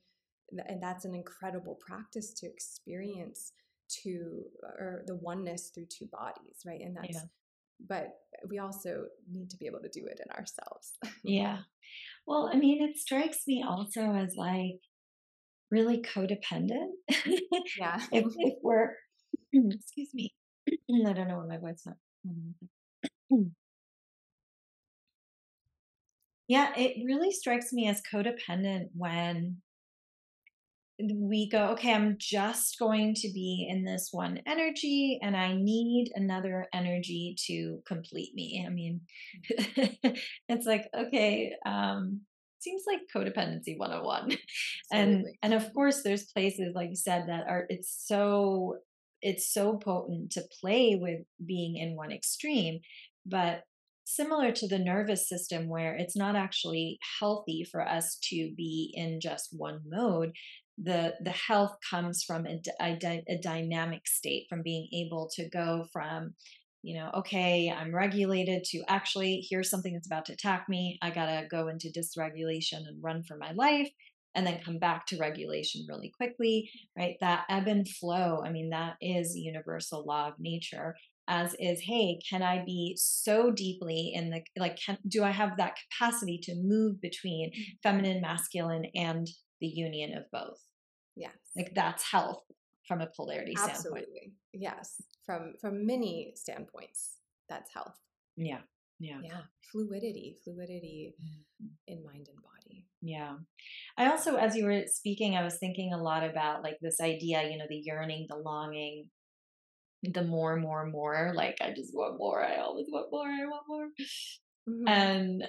[0.68, 3.54] and that's an incredible practice to experience
[4.04, 6.82] to uh, or the oneness through two bodies right?
[6.82, 7.22] And that's yeah.
[7.88, 8.10] but
[8.50, 10.94] we also need to be able to do it in ourselves.
[11.24, 11.60] Yeah.
[12.26, 14.80] Well i mean it strikes me also as like
[15.72, 16.92] really codependent.
[17.78, 18.00] Yeah.
[18.12, 18.92] If, if we're
[19.54, 20.34] excuse me.
[21.08, 21.98] I don't know where my voice went
[26.48, 29.58] Yeah, it really strikes me as codependent when
[31.00, 36.12] we go, okay, I'm just going to be in this one energy and I need
[36.16, 38.66] another energy to complete me.
[38.66, 39.02] I mean,
[40.50, 42.22] it's like, okay, um,
[42.60, 44.38] seems like codependency 101.
[44.92, 48.78] and and of course there's places like you said that are it's so
[49.22, 52.80] it's so potent to play with being in one extreme,
[53.26, 53.62] but
[54.08, 59.20] similar to the nervous system where it's not actually healthy for us to be in
[59.20, 60.32] just one mode
[60.78, 65.86] the the health comes from a, a, a, dynamic state from being able to go
[65.92, 66.34] from
[66.84, 70.98] you know okay i'm regulated to actually here's something that's about to attack me.
[71.02, 73.90] I gotta go into dysregulation and run for my life
[74.36, 77.16] and then come back to regulation really quickly right?
[77.20, 80.96] That ebb and flow i mean that is universal law of nature
[81.28, 85.58] as is hey can i be so deeply in the like can, do i have
[85.58, 87.72] that capacity to move between mm-hmm.
[87.84, 89.28] feminine masculine and
[89.62, 90.60] the union of both?
[91.16, 91.36] Yes.
[91.56, 92.44] Like that's health
[92.88, 94.02] from a polarity Absolutely.
[94.04, 94.96] standpoint yes.
[95.26, 97.18] From from many standpoints
[97.50, 97.98] that's health.
[98.36, 98.60] Yeah.
[99.00, 99.20] Yeah.
[99.24, 99.42] Yeah.
[99.72, 101.68] Fluidity fluidity mm-hmm.
[101.88, 102.86] in mind and body.
[103.02, 103.36] Yeah.
[103.98, 107.50] I also as you were speaking i was thinking a lot about like this idea
[107.50, 109.06] you know the yearning the longing
[110.04, 111.34] the more, more, more.
[111.36, 112.44] Like I just want more.
[112.44, 113.28] I always want more.
[113.28, 113.88] I want more.
[114.70, 114.88] Mm-hmm.
[114.88, 115.44] And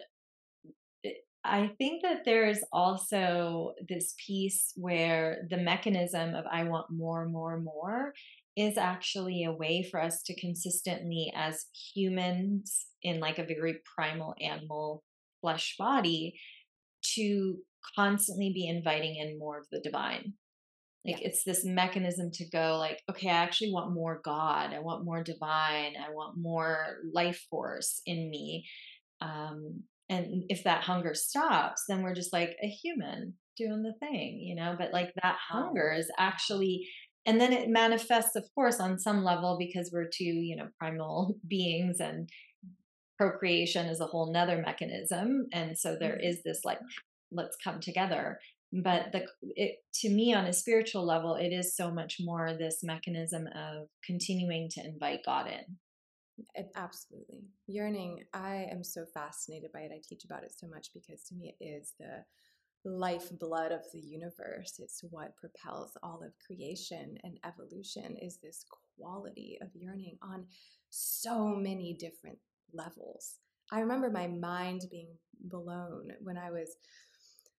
[1.45, 7.61] I think that there's also this piece where the mechanism of I want more, more,
[7.61, 8.13] more
[8.57, 14.35] is actually a way for us to consistently, as humans in like a very primal
[14.43, 15.05] animal
[15.41, 16.39] flesh body,
[17.15, 17.59] to
[17.97, 20.35] constantly be inviting in more of the divine
[21.07, 21.29] like yeah.
[21.29, 24.73] it's this mechanism to go like, okay, I actually want more God.
[24.75, 25.95] I want more divine.
[25.97, 28.67] I want more life force in me.
[29.21, 34.41] Um, and if that hunger stops, then we're just like a human doing the thing,
[34.41, 34.75] you know.
[34.79, 36.89] But like that hunger is actually
[37.27, 41.37] and then it manifests of course on some level because we're two you know primal
[41.49, 42.29] beings and
[43.19, 46.39] procreation is a whole nother mechanism and so there mm-hmm.
[46.45, 46.79] this like
[47.31, 48.39] let's come together
[48.73, 52.81] but the it to me on a spiritual level it is so much more this
[52.83, 55.77] mechanism of continuing to invite god in.
[56.77, 57.45] Absolutely.
[57.67, 59.93] Yearning i am so fascinated by it.
[59.93, 62.25] I teach about it so much because to me it is the
[62.85, 64.75] lifeblood of the universe.
[64.79, 68.65] It's what propels all of creation and evolution is this
[68.97, 70.47] quality of yearning on
[70.91, 72.39] so many different
[72.73, 73.37] levels.
[73.73, 76.77] I remember my mind being blown when i was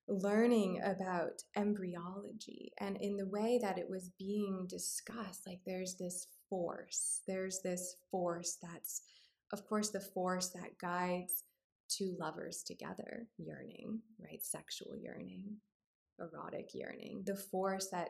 [0.09, 6.27] learning about embryology and in the way that it was being discussed like there's this
[6.49, 9.01] force there's this force that's
[9.53, 11.43] of course the force that guides
[11.89, 15.43] two lovers together yearning right sexual yearning
[16.19, 18.09] erotic yearning the force that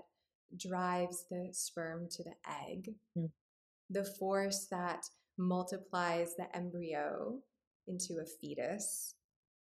[0.57, 2.33] drives the sperm to the
[2.67, 3.29] egg mm.
[3.89, 5.03] the force that
[5.37, 7.37] multiplies the embryo
[7.87, 9.15] into a fetus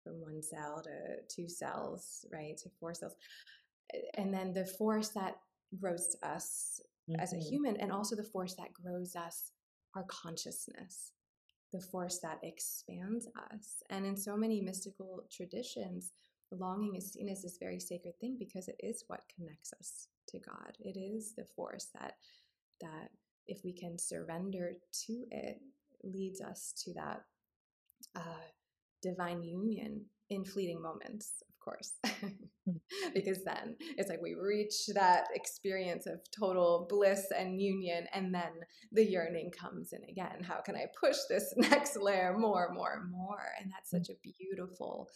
[0.03, 3.15] from one cell to two cells, right, to four cells.
[4.15, 5.35] And then the force that
[5.79, 7.19] grows us mm-hmm.
[7.19, 7.49] as a mm-hmm.
[7.49, 9.51] human, and also the force that grows us,
[9.95, 11.11] our consciousness,
[11.71, 13.83] the force that expands us.
[13.89, 16.11] And in so many mystical traditions,
[16.51, 20.39] longing is seen as this very sacred thing because it is what connects us to
[20.39, 20.77] God.
[20.79, 22.13] It is the force that
[22.81, 23.09] that
[23.47, 24.73] if we can surrender
[25.05, 25.59] to it,
[26.03, 27.21] leads us to that
[28.15, 28.43] uh,
[29.03, 31.93] divine union in fleeting moments, of course.
[32.65, 32.77] Hmm.
[33.13, 38.51] because then it's like we reach that experience of total bliss and union, and then
[38.91, 40.43] the yearning comes in again.
[40.43, 43.51] How can I push this next layer more, more, more?
[43.59, 43.97] And that's hmm.
[43.97, 45.09] such a beautiful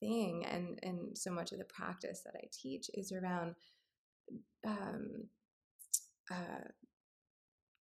[0.00, 0.46] thing.
[0.50, 3.54] And and so much of the practice that I teach is around
[4.66, 5.28] um,
[6.30, 6.68] uh,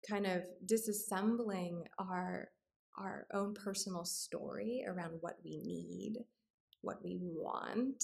[0.09, 2.49] kind of disassembling our
[2.97, 6.17] our own personal story around what we need,
[6.81, 8.03] what we want,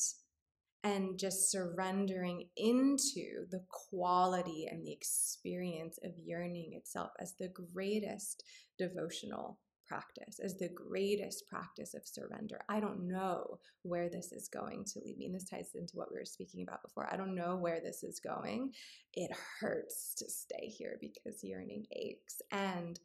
[0.83, 8.43] and just surrendering into the quality and the experience of yearning itself as the greatest
[8.77, 12.61] devotional practice, as the greatest practice of surrender.
[12.69, 15.25] I don't know where this is going to lead me.
[15.27, 17.09] And this ties into what we were speaking about before.
[17.11, 18.71] I don't know where this is going.
[19.13, 22.41] It hurts to stay here because yearning aches.
[22.51, 22.99] And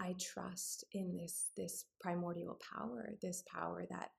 [0.00, 4.10] I trust in this this primordial power, this power that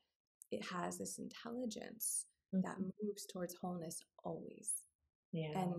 [0.52, 2.62] it has this intelligence mm-hmm.
[2.66, 4.72] that moves towards wholeness always.
[5.32, 5.58] Yeah.
[5.60, 5.74] And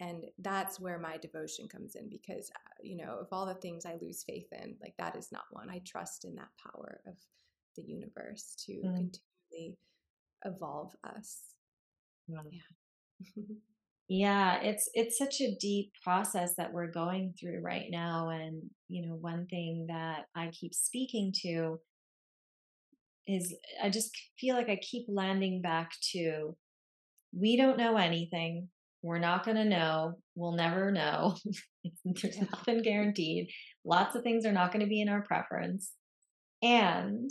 [0.00, 3.86] and that's where my devotion comes in because uh, you know of all the things
[3.86, 7.14] i lose faith in like that is not one i trust in that power of
[7.76, 8.82] the universe to mm.
[8.82, 9.78] continually
[10.44, 11.40] evolve us
[12.26, 12.40] yeah
[14.08, 19.06] yeah it's it's such a deep process that we're going through right now and you
[19.06, 21.78] know one thing that i keep speaking to
[23.26, 26.54] is i just feel like i keep landing back to
[27.32, 28.68] we don't know anything
[29.04, 30.14] we're not going to know.
[30.34, 31.36] We'll never know.
[32.06, 33.48] There's nothing guaranteed.
[33.84, 35.92] Lots of things are not going to be in our preference.
[36.62, 37.30] And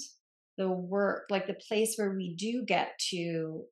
[0.59, 3.63] the work, like the place where we do get to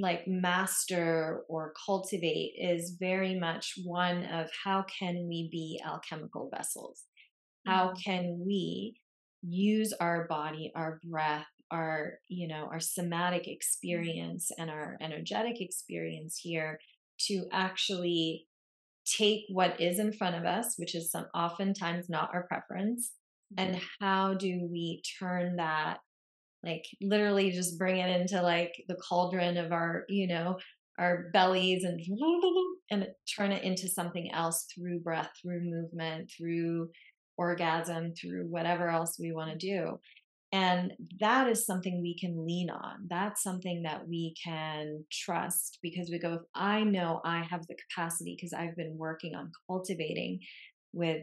[0.00, 7.04] like master or cultivate is very much one of how can we be alchemical vessels?
[7.66, 8.00] How mm-hmm.
[8.04, 8.96] can we
[9.42, 16.38] use our body, our breath, our you know our somatic experience and our energetic experience
[16.42, 16.78] here
[17.18, 18.46] to actually
[19.06, 23.12] take what is in front of us which is some oftentimes not our preference
[23.56, 24.04] and mm-hmm.
[24.04, 25.98] how do we turn that
[26.64, 30.58] like literally just bring it into like the cauldron of our you know
[30.98, 32.00] our bellies and
[32.90, 33.06] and
[33.36, 36.88] turn it into something else through breath through movement through
[37.36, 39.98] orgasm through whatever else we want to do
[40.52, 43.06] and that is something we can lean on.
[43.08, 48.34] That's something that we can trust because we go, I know I have the capacity
[48.36, 50.40] because I've been working on cultivating
[50.92, 51.22] with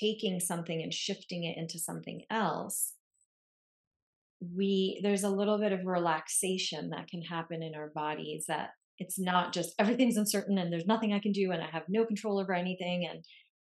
[0.00, 2.94] taking something and shifting it into something else,
[4.54, 9.18] we there's a little bit of relaxation that can happen in our bodies that it's
[9.18, 12.38] not just everything's uncertain and there's nothing I can do and I have no control
[12.38, 13.24] over anything and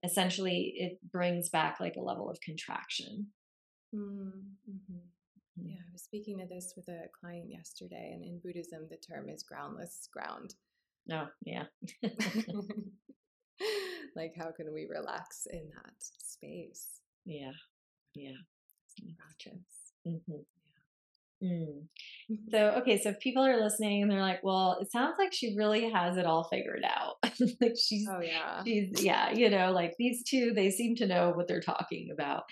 [0.04, 3.28] essentially it brings back like a level of contraction
[3.96, 4.98] Mm-hmm.
[5.58, 9.30] Yeah, I was speaking to this with a client yesterday, and in Buddhism, the term
[9.30, 10.56] is groundless ground.
[11.12, 11.66] Oh, yeah.
[14.16, 17.02] like, how can we relax in that space?
[17.26, 17.52] Yeah,
[18.16, 18.38] yeah.
[19.18, 19.94] Practice.
[20.08, 20.42] Mm-hmm.
[21.44, 21.88] Mm.
[22.50, 25.56] So, okay, so if people are listening and they're like, well, it sounds like she
[25.58, 27.16] really has it all figured out.
[27.62, 28.64] like she's, oh, yeah.
[28.64, 32.44] She's, yeah, you know, like these two, they seem to know what they're talking about.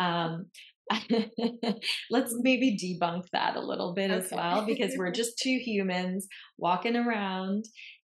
[0.00, 0.46] Um,
[2.10, 4.24] let's maybe debunk that a little bit okay.
[4.24, 6.26] as well because we're just two humans
[6.56, 7.64] walking around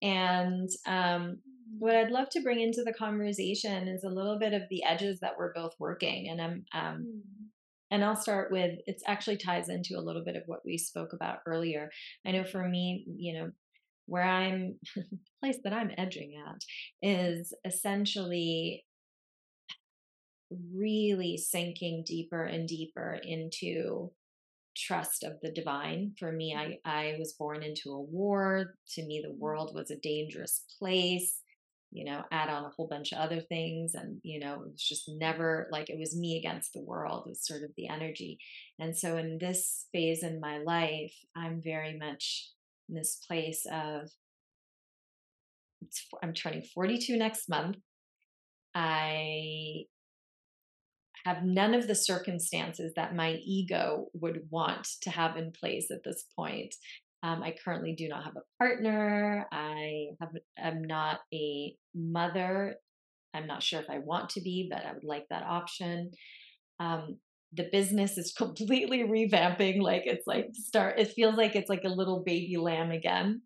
[0.02, 1.38] and um,
[1.78, 5.20] what i'd love to bring into the conversation is a little bit of the edges
[5.20, 7.20] that we're both working and i'm um, mm.
[7.90, 11.12] And i'll start with it actually ties into a little bit of what we spoke
[11.12, 11.90] about earlier
[12.26, 13.50] i know for me you know
[14.06, 14.78] where i'm
[15.42, 16.60] place that i'm edging at
[17.02, 18.84] is essentially
[20.72, 24.10] really sinking deeper and deeper into
[24.76, 26.14] trust of the divine.
[26.18, 26.78] For me, I.
[26.84, 28.74] I was born into a war.
[28.94, 31.40] To me, the world was a dangerous place.
[31.96, 33.94] You know, add on a whole bunch of other things.
[33.94, 37.30] And, you know, it was just never like it was me against the world, it
[37.30, 38.38] was sort of the energy.
[38.78, 42.50] And so in this phase in my life, I'm very much
[42.88, 44.10] in this place of
[46.22, 47.78] I'm turning 42 next month.
[48.74, 49.84] I
[51.24, 56.04] have none of the circumstances that my ego would want to have in place at
[56.04, 56.74] this point.
[57.22, 59.46] Um, I currently do not have a partner.
[59.50, 62.76] I have, am not a mother.
[63.34, 66.10] I'm not sure if I want to be, but I would like that option.
[66.78, 67.18] Um,
[67.52, 69.80] the business is completely revamping.
[69.80, 70.98] Like it's like start.
[70.98, 73.42] It feels like it's like a little baby lamb again.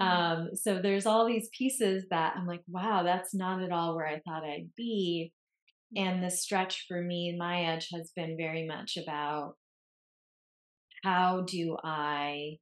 [0.00, 0.02] Mm-hmm.
[0.02, 4.06] Um, so there's all these pieces that I'm like, wow, that's not at all where
[4.06, 5.32] I thought I'd be.
[5.96, 9.54] And the stretch for me, my edge has been very much about
[11.04, 12.56] how do I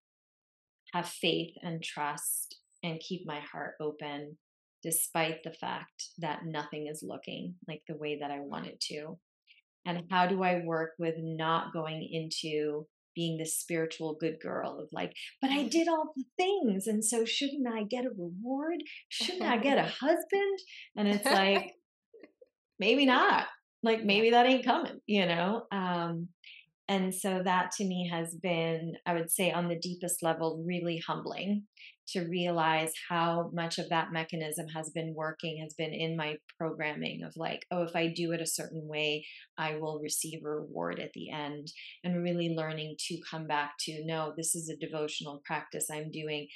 [0.92, 4.36] have faith and trust and keep my heart open
[4.82, 9.18] despite the fact that nothing is looking like the way that I want it to?
[9.86, 14.88] And how do I work with not going into being this spiritual good girl of
[14.92, 16.86] like, but I did all the things.
[16.86, 18.82] And so shouldn't I get a reward?
[19.08, 20.58] Shouldn't I get a husband?
[20.96, 21.72] And it's like,
[22.78, 23.46] maybe not.
[23.82, 25.64] Like maybe that ain't coming, you know?
[25.72, 26.28] Um,
[26.92, 30.98] and so that to me has been, I would say, on the deepest level, really
[30.98, 31.62] humbling
[32.08, 37.22] to realize how much of that mechanism has been working, has been in my programming
[37.24, 39.24] of like, oh, if I do it a certain way,
[39.56, 41.72] I will receive a reward at the end.
[42.04, 46.48] And really learning to come back to, no, this is a devotional practice I'm doing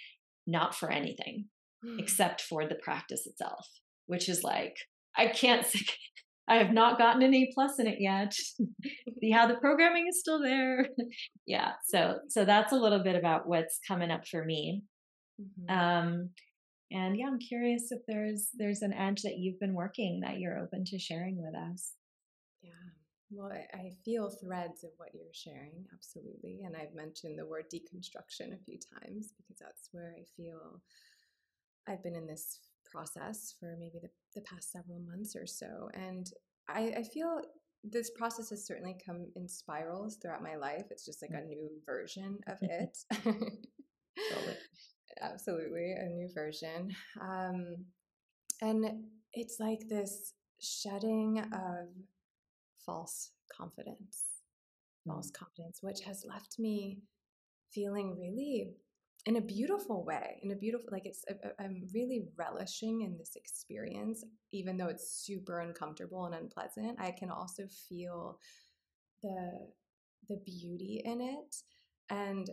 [0.46, 1.46] not for anything
[1.82, 1.98] mm.
[1.98, 3.66] except for the practice itself,
[4.04, 4.76] which is like,
[5.16, 5.80] I can't say,
[6.48, 8.32] I have not gotten an A plus in it yet.
[9.20, 10.88] See how the programming is still there.
[11.46, 11.72] yeah.
[11.84, 14.82] So so that's a little bit about what's coming up for me.
[15.40, 15.76] Mm-hmm.
[15.76, 16.30] Um
[16.92, 20.58] and yeah, I'm curious if there's there's an edge that you've been working that you're
[20.58, 21.94] open to sharing with us.
[22.62, 22.70] Yeah.
[23.30, 26.60] Well, I feel threads of what you're sharing, absolutely.
[26.64, 30.80] And I've mentioned the word deconstruction a few times because that's where I feel
[31.88, 32.60] I've been in this
[32.90, 35.88] process for maybe the, the past several months or so.
[35.94, 36.26] And
[36.68, 37.40] I, I feel
[37.84, 40.84] this process has certainly come in spirals throughout my life.
[40.90, 42.96] It's just like a new version of it.
[45.20, 46.90] Absolutely, a new version.
[47.20, 47.86] Um,
[48.60, 48.86] and
[49.32, 51.88] it's like this shedding of
[52.84, 54.24] false confidence,
[55.06, 55.38] false mm.
[55.38, 56.98] confidence, which has left me
[57.72, 58.70] feeling really
[59.26, 61.24] in a beautiful way in a beautiful like it's
[61.60, 67.30] i'm really relishing in this experience even though it's super uncomfortable and unpleasant i can
[67.30, 68.38] also feel
[69.22, 69.50] the
[70.28, 71.56] the beauty in it
[72.10, 72.48] and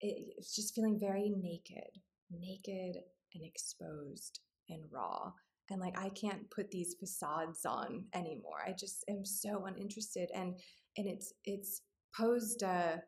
[0.00, 1.90] it, it's just feeling very naked
[2.30, 2.96] naked
[3.34, 5.30] and exposed and raw
[5.70, 10.58] and like i can't put these facades on anymore i just am so uninterested and
[10.96, 11.82] and it's it's
[12.16, 13.00] posed a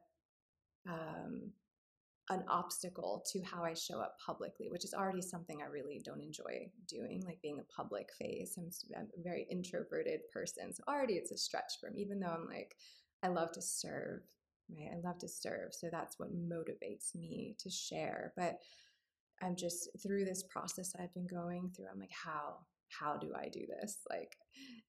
[0.88, 1.50] um
[2.28, 6.20] an obstacle to how I show up publicly, which is already something I really don't
[6.20, 8.56] enjoy doing, like being a public face.
[8.58, 10.72] I'm, I'm, a very introverted person.
[10.74, 12.76] So already it's a stretch for me, even though I'm like,
[13.22, 14.22] I love to serve,
[14.68, 14.90] right?
[14.92, 15.72] I love to serve.
[15.72, 18.32] So that's what motivates me to share.
[18.36, 18.58] But
[19.40, 22.58] I'm just through this process I've been going through, I'm like, how?
[22.88, 23.98] How do I do this?
[24.08, 24.36] Like,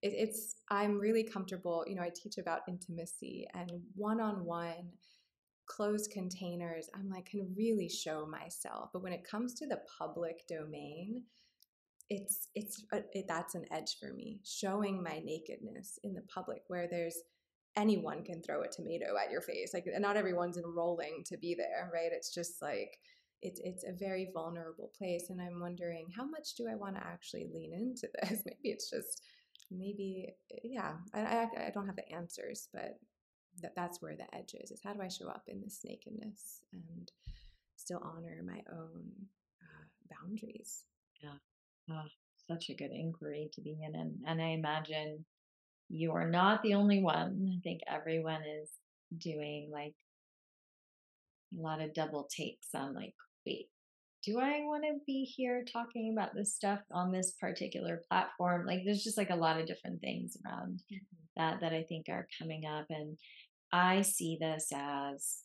[0.02, 1.84] it, it's, I'm really comfortable.
[1.88, 4.92] You know, I teach about intimacy and one on one
[5.68, 8.90] closed containers, I'm like, can really show myself.
[8.94, 11.24] But when it comes to the public domain,
[12.10, 16.62] it's it's uh, it, that's an edge for me showing my nakedness in the public
[16.68, 17.18] where there's
[17.76, 21.92] anyone can throw a tomato at your face like not everyone's enrolling to be there
[21.94, 22.98] right it's just like
[23.42, 27.06] it's it's a very vulnerable place and i'm wondering how much do i want to
[27.06, 29.22] actually lean into this maybe it's just
[29.70, 32.98] maybe yeah I, I, I don't have the answers but
[33.62, 36.62] that that's where the edge is is how do i show up in this nakedness
[36.74, 37.12] and
[37.76, 39.04] still honor my own
[39.62, 40.84] uh, boundaries
[41.22, 41.30] yeah
[41.92, 42.08] oh,
[42.48, 45.26] such a good inquiry to be in and, and i imagine
[45.90, 48.70] you are not the only one i think everyone is
[49.18, 49.94] doing like
[51.58, 53.14] a lot of double takes on like
[53.46, 53.70] wait
[54.28, 58.66] do I want to be here talking about this stuff on this particular platform?
[58.66, 60.98] Like, there's just like a lot of different things around mm-hmm.
[61.38, 63.18] that that I think are coming up, and
[63.72, 65.42] I see this as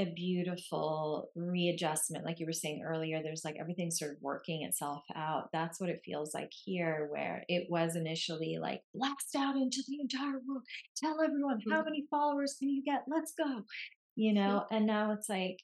[0.00, 2.24] a beautiful readjustment.
[2.24, 5.48] Like you were saying earlier, there's like everything sort of working itself out.
[5.52, 9.98] That's what it feels like here, where it was initially like blast out into the
[10.00, 10.62] entire world,
[10.96, 11.84] tell everyone how mm-hmm.
[11.84, 13.02] many followers can you get?
[13.08, 13.62] Let's go,
[14.14, 14.66] you know?
[14.70, 15.58] And now it's like,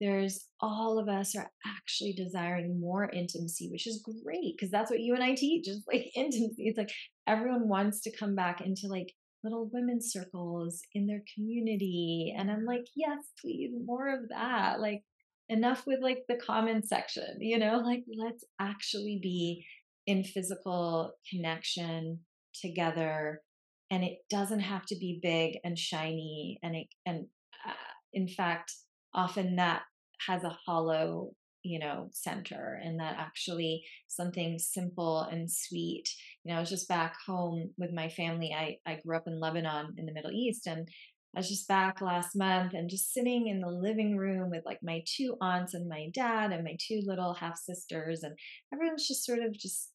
[0.00, 5.00] there's all of us are actually desiring more intimacy, which is great because that's what
[5.00, 6.64] you and I teach is like intimacy.
[6.66, 6.90] It's like
[7.26, 9.12] everyone wants to come back into like
[9.48, 12.34] little women's circles in their community.
[12.36, 14.80] And I'm like, yes, please, more of that.
[14.80, 15.02] Like,
[15.48, 19.64] enough with like the comment section, you know, like let's actually be
[20.06, 22.20] in physical connection
[22.54, 23.42] together
[23.90, 27.26] and it doesn't have to be big and shiny and it and
[27.66, 27.72] uh,
[28.12, 28.72] in fact
[29.14, 29.82] often that
[30.26, 31.30] has a hollow
[31.68, 36.08] you know center and that actually something simple and sweet
[36.44, 39.38] you know i was just back home with my family i i grew up in
[39.38, 40.88] lebanon in the middle east and
[41.36, 44.78] I was just back last month and just sitting in the living room with like
[44.82, 48.34] my two aunts and my dad and my two little half sisters and
[48.72, 49.90] everyone's just sort of just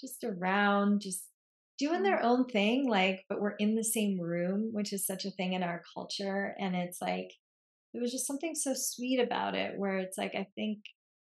[0.00, 1.28] just around just
[1.78, 2.24] doing their mm.
[2.24, 5.62] own thing like but we're in the same room which is such a thing in
[5.62, 7.30] our culture and it's like
[7.96, 10.78] there was just something so sweet about it where it's like i think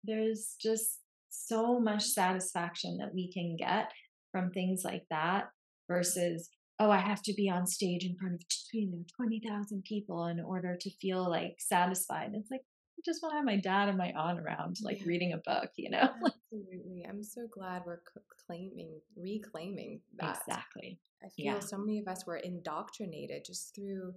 [0.03, 3.91] there's just so much satisfaction that we can get
[4.31, 5.49] from things like that
[5.87, 6.49] versus
[6.79, 8.41] oh i have to be on stage in front of
[8.73, 12.61] you know 20,000 people in order to feel like satisfied it's like
[12.97, 15.05] I just want to have my dad and my aunt around, like yeah.
[15.05, 16.09] reading a book, you know?
[16.25, 17.05] Absolutely.
[17.07, 18.01] I'm so glad we're
[18.47, 20.39] claiming, reclaiming that.
[20.47, 20.99] Exactly.
[21.23, 21.59] I feel yeah.
[21.59, 24.15] so many of us were indoctrinated just through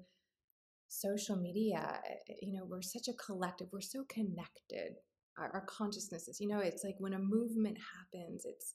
[0.90, 2.00] social media.
[2.04, 4.96] Eh, eh, you know, we're such a collective, we're so connected.
[5.38, 8.74] Our, our consciousnesses, you know, it's like when a movement happens, it's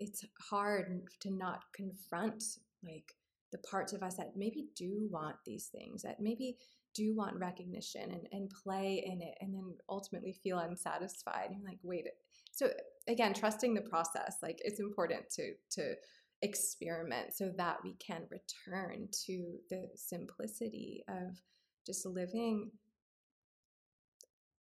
[0.00, 2.42] it's hard to not confront
[2.84, 3.14] like
[3.50, 6.56] the parts of us that maybe do want these things, that maybe
[6.94, 11.48] do want recognition and, and play in it and then ultimately feel unsatisfied.
[11.50, 12.06] You're like, wait.
[12.52, 12.70] So
[13.08, 15.94] again, trusting the process, like it's important to to
[16.42, 21.36] experiment so that we can return to the simplicity of
[21.86, 22.70] just living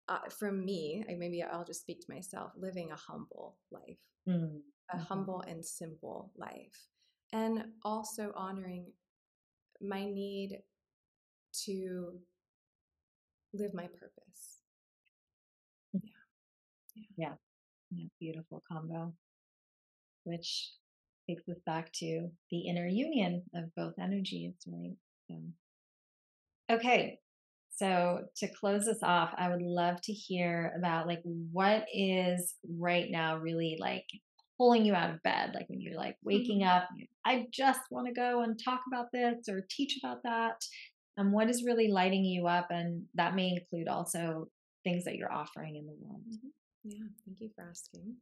[0.08, 3.98] uh, for me I, maybe i'll just speak to myself living a humble life
[4.28, 4.58] mm-hmm.
[4.92, 6.88] a humble and simple life
[7.32, 8.86] and also honoring
[9.80, 10.60] my need
[11.64, 12.18] to
[13.52, 14.60] live my purpose.
[15.94, 16.00] Mm.
[16.96, 17.14] Yeah.
[17.16, 17.34] Yeah.
[17.90, 18.06] yeah.
[18.20, 19.12] Beautiful combo,
[20.24, 20.72] which
[21.28, 24.96] takes us back to the inner union of both energies, right?
[25.28, 25.36] So,
[26.76, 27.18] okay.
[27.76, 33.10] So to close us off, I would love to hear about like what is right
[33.10, 34.06] now really like
[34.58, 36.76] pulling you out of bed like when you're like waking mm-hmm.
[36.76, 36.88] up
[37.24, 40.64] i just want to go and talk about this or teach about that
[41.16, 44.48] and what is really lighting you up and that may include also
[44.84, 46.48] things that you're offering in the world mm-hmm.
[46.84, 48.14] yeah thank you for asking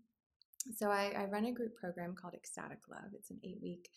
[0.77, 3.13] so I, I run a group program called ecstatic love.
[3.15, 3.89] It's an eight week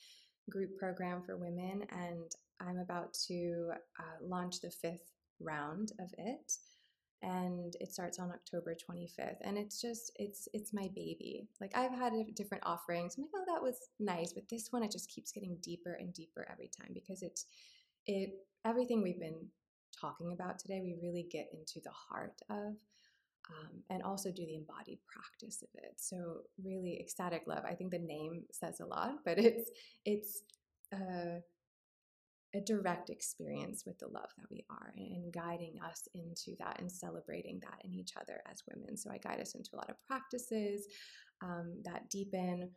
[0.49, 6.53] group program for women and i'm about to uh, launch the fifth round of it
[7.21, 11.47] and it starts on October 25th and it's just it's it's my baby.
[11.59, 13.15] Like I've had different offerings.
[13.17, 16.13] I'm like oh that was nice but this one it just keeps getting deeper and
[16.13, 17.45] deeper every time because it's
[18.05, 18.31] it
[18.63, 19.47] everything we've been
[19.99, 22.75] talking about today we really get into the heart of
[23.49, 27.91] um, and also do the embodied practice of it so really ecstatic love I think
[27.91, 29.69] the name says a lot but it's
[30.05, 30.43] it's
[30.93, 31.39] uh,
[32.55, 36.89] a direct experience with the love that we are and guiding us into that and
[36.89, 38.95] celebrating that in each other as women.
[38.95, 40.85] So I guide us into a lot of practices
[41.43, 42.69] um, that deepen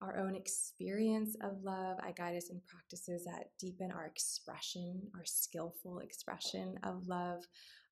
[0.00, 1.98] our own experience of love.
[2.02, 7.44] I guide us in practices that deepen our expression, our skillful expression of love,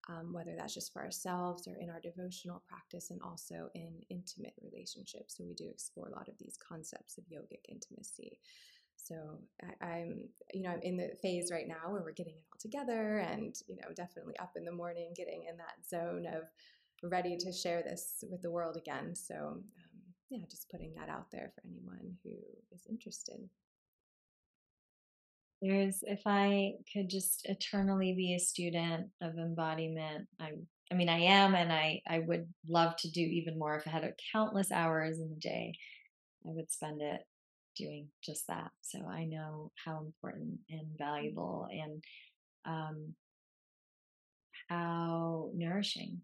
[0.09, 4.55] um, whether that's just for ourselves or in our devotional practice and also in intimate
[4.63, 5.37] relationships.
[5.37, 8.39] So we do explore a lot of these concepts of yogic intimacy.
[8.97, 9.15] So
[9.83, 12.59] I, am you know, I'm in the phase right now where we're getting it all
[12.61, 16.45] together and, you know, definitely up in the morning, getting in that zone of
[17.03, 19.15] ready to share this with the world again.
[19.15, 19.63] So, um,
[20.31, 22.31] yeah, just putting that out there for anyone who
[22.73, 23.49] is interested.
[25.63, 30.53] There's, if I could just eternally be a student of embodiment, I,
[30.91, 33.77] I mean, I am, and I, I would love to do even more.
[33.77, 35.75] If I had countless hours in the day,
[36.47, 37.21] I would spend it
[37.77, 38.71] doing just that.
[38.81, 40.97] So I know how important and mm-hmm.
[40.99, 42.03] valuable and
[42.65, 43.15] um,
[44.69, 46.23] how nourishing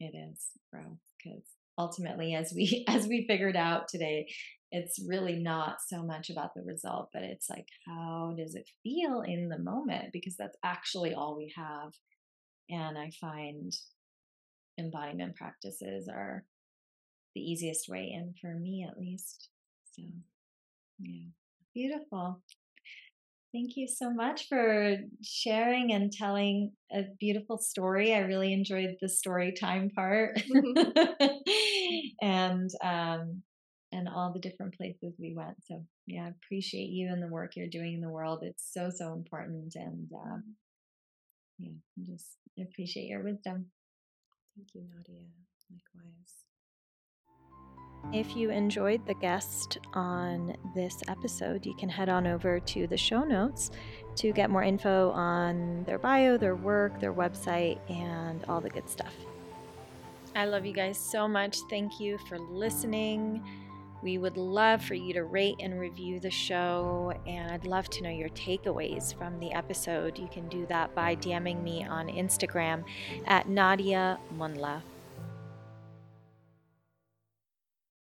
[0.00, 0.98] it is bro.
[1.22, 1.44] Because
[1.78, 4.28] ultimately, as we as we figured out today,
[4.72, 9.22] it's really not so much about the result, but it's like how does it feel
[9.22, 10.12] in the moment?
[10.12, 11.92] Because that's actually all we have.
[12.68, 13.72] And I find
[14.78, 16.44] embodiment practices are
[17.34, 19.48] the easiest way in for me, at least.
[19.92, 20.02] So.
[20.98, 21.28] Yeah,
[21.74, 22.40] beautiful.
[23.52, 28.12] Thank you so much for sharing and telling a beautiful story.
[28.14, 30.38] I really enjoyed the story time part
[32.20, 33.42] and um,
[33.92, 35.56] and all the different places we went.
[35.64, 38.40] So yeah, I appreciate you and the work you're doing in the world.
[38.42, 40.44] It's so so important, and um,
[41.58, 41.72] yeah,
[42.06, 43.66] just appreciate your wisdom.
[44.56, 45.26] Thank you, Nadia.
[45.70, 46.45] Likewise.
[48.12, 52.96] If you enjoyed the guest on this episode, you can head on over to the
[52.96, 53.70] show notes
[54.16, 58.88] to get more info on their bio, their work, their website, and all the good
[58.88, 59.12] stuff.
[60.34, 61.58] I love you guys so much.
[61.68, 63.42] Thank you for listening.
[64.02, 68.02] We would love for you to rate and review the show, and I'd love to
[68.02, 70.18] know your takeaways from the episode.
[70.18, 72.84] You can do that by DMing me on Instagram
[73.26, 74.80] at Nadia Munla.